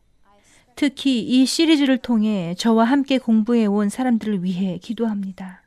특히 0.74 1.20
이 1.20 1.46
시리즈를 1.46 1.98
통해 1.98 2.56
저와 2.58 2.84
함께 2.84 3.18
공부해 3.18 3.66
온 3.66 3.88
사람들을 3.88 4.42
위해 4.42 4.78
기도합니다. 4.82 5.62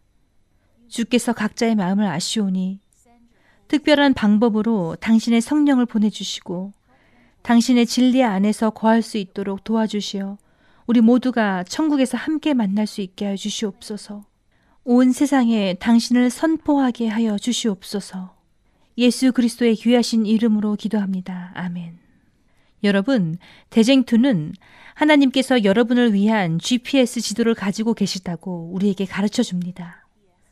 주께서 0.89 1.31
각자의 1.31 1.75
마음을 1.75 2.05
아시오니 2.05 2.79
특별한 3.69 4.13
방법으로 4.13 4.97
당신의 4.99 5.39
성령을 5.39 5.85
보내주시고 5.85 6.73
당신의 7.43 7.85
진리 7.85 8.21
안에서 8.21 8.71
거할 8.71 9.01
수 9.01 9.17
있도록 9.17 9.63
도와주시어 9.63 10.37
우리 10.85 10.99
모두가 10.99 11.63
천국에서 11.63 12.17
함께 12.17 12.53
만날 12.53 12.87
수 12.87 12.99
있게 13.01 13.25
하여 13.25 13.35
주시옵소서. 13.37 14.25
온 14.83 15.11
세상에 15.13 15.75
당신을 15.75 16.29
선포하게 16.29 17.07
하여 17.07 17.37
주시옵소서. 17.37 18.34
예수 18.97 19.31
그리스도의 19.33 19.75
귀하신 19.75 20.25
이름으로 20.25 20.75
기도합니다. 20.75 21.51
아멘. 21.55 21.97
여러분, 22.83 23.37
대쟁투는 23.69 24.53
하나님께서 24.93 25.63
여러분을 25.63 26.13
위한 26.13 26.59
GPS 26.59 27.19
지도를 27.21 27.55
가지고 27.55 27.93
계시다고 27.93 28.69
우리에게 28.73 29.05
가르쳐 29.05 29.43
줍니다. 29.43 30.07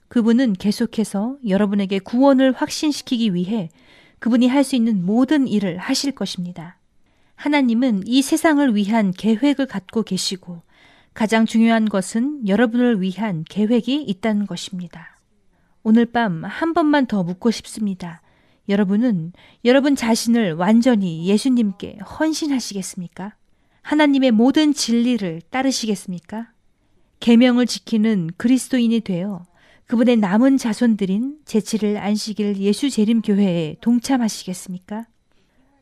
그분은 0.09 0.53
계속해서 0.53 1.37
여러분에게 1.47 1.99
구원을 1.99 2.51
확신시키기 2.53 3.33
위해 3.33 3.69
그분이 4.19 4.47
할 4.47 4.63
수 4.63 4.75
있는 4.75 5.05
모든 5.05 5.47
일을 5.47 5.77
하실 5.77 6.11
것입니다. 6.13 6.77
하나님은 7.35 8.03
이 8.05 8.21
세상을 8.21 8.75
위한 8.75 9.11
계획을 9.11 9.65
갖고 9.65 10.03
계시고 10.03 10.61
가장 11.13 11.45
중요한 11.45 11.87
것은 11.89 12.47
여러분을 12.47 13.01
위한 13.01 13.43
계획이 13.47 14.03
있다는 14.03 14.45
것입니다. 14.47 15.17
오늘 15.83 16.05
밤 16.05 16.43
한 16.45 16.73
번만 16.73 17.05
더 17.05 17.23
묻고 17.23 17.51
싶습니다. 17.51 18.21
여러분은 18.69 19.33
여러분 19.65 19.95
자신을 19.95 20.53
완전히 20.53 21.25
예수님께 21.27 21.97
헌신하시겠습니까? 21.97 23.35
하나님의 23.81 24.31
모든 24.31 24.73
진리를 24.73 25.41
따르시겠습니까? 25.49 26.51
계명을 27.19 27.65
지키는 27.65 28.31
그리스도인이 28.37 29.01
되어 29.01 29.45
그분의 29.87 30.17
남은 30.17 30.57
자손들인 30.57 31.39
제7일 31.45 31.97
안식일 31.97 32.57
예수 32.57 32.89
재림 32.89 33.21
교회에 33.21 33.75
동참하시겠습니까? 33.81 35.07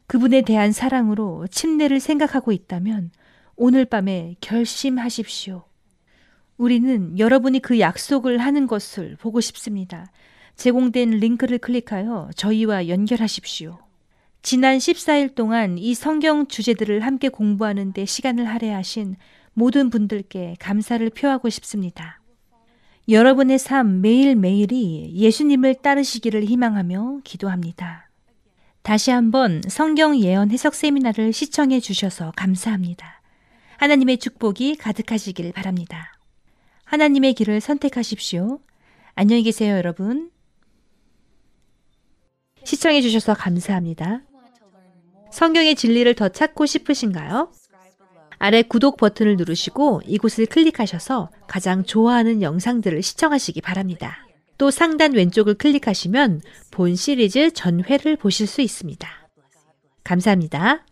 그분에 0.07 0.41
대한 0.41 0.71
사랑으로 0.71 1.47
침례를 1.47 1.99
생각하고 1.99 2.51
있다면 2.51 3.11
오늘 3.55 3.86
밤에 3.86 4.36
결심하십시오. 4.41 5.63
우리는 6.57 7.17
여러분이 7.17 7.59
그 7.59 7.79
약속을 7.79 8.39
하는 8.39 8.67
것을 8.67 9.15
보고 9.17 9.39
싶습니다. 9.39 10.11
제공된 10.55 11.11
링크를 11.11 11.57
클릭하여 11.57 12.31
저희와 12.35 12.87
연결하십시오. 12.87 13.79
지난 14.41 14.77
14일 14.77 15.35
동안 15.35 15.77
이 15.77 15.93
성경 15.93 16.47
주제들을 16.47 17.01
함께 17.01 17.29
공부하는데 17.29 18.05
시간을 18.05 18.47
할애하신 18.47 19.15
모든 19.53 19.89
분들께 19.89 20.55
감사를 20.59 21.07
표하고 21.11 21.49
싶습니다. 21.49 22.21
여러분의 23.09 23.59
삶 23.59 24.01
매일매일이 24.01 25.11
예수님을 25.15 25.75
따르시기를 25.75 26.45
희망하며 26.45 27.21
기도합니다. 27.23 28.09
다시 28.83 29.11
한번 29.11 29.61
성경 29.67 30.19
예언 30.19 30.49
해석 30.49 30.73
세미나를 30.73 31.33
시청해 31.33 31.79
주셔서 31.79 32.31
감사합니다. 32.35 33.21
하나님의 33.77 34.17
축복이 34.17 34.77
가득하시길 34.77 35.51
바랍니다. 35.53 36.13
하나님의 36.85 37.33
길을 37.33 37.61
선택하십시오. 37.61 38.59
안녕히 39.15 39.43
계세요, 39.43 39.75
여러분. 39.75 40.31
시청해 42.64 43.01
주셔서 43.01 43.34
감사합니다. 43.34 44.22
성경의 45.32 45.76
진리를 45.76 46.14
더 46.16 46.30
찾고 46.30 46.66
싶으신가요? 46.66 47.51
아래 48.38 48.64
구독 48.64 48.97
버튼을 48.97 49.38
누르시고 49.38 50.01
이곳을 50.05 50.47
클릭하셔서 50.47 51.30
가장 51.47 51.84
좋아하는 51.84 52.41
영상들을 52.41 53.01
시청하시기 53.01 53.62
바랍니다. 53.62 54.26
또 54.57 54.72
상단 54.72 55.14
왼쪽을 55.14 55.55
클릭하시면 55.55 56.41
본 56.72 56.95
시리즈 56.95 57.51
전회를 57.51 58.16
보실 58.18 58.47
수 58.47 58.62
있습니다. 58.62 59.07
감사합니다. 60.03 60.86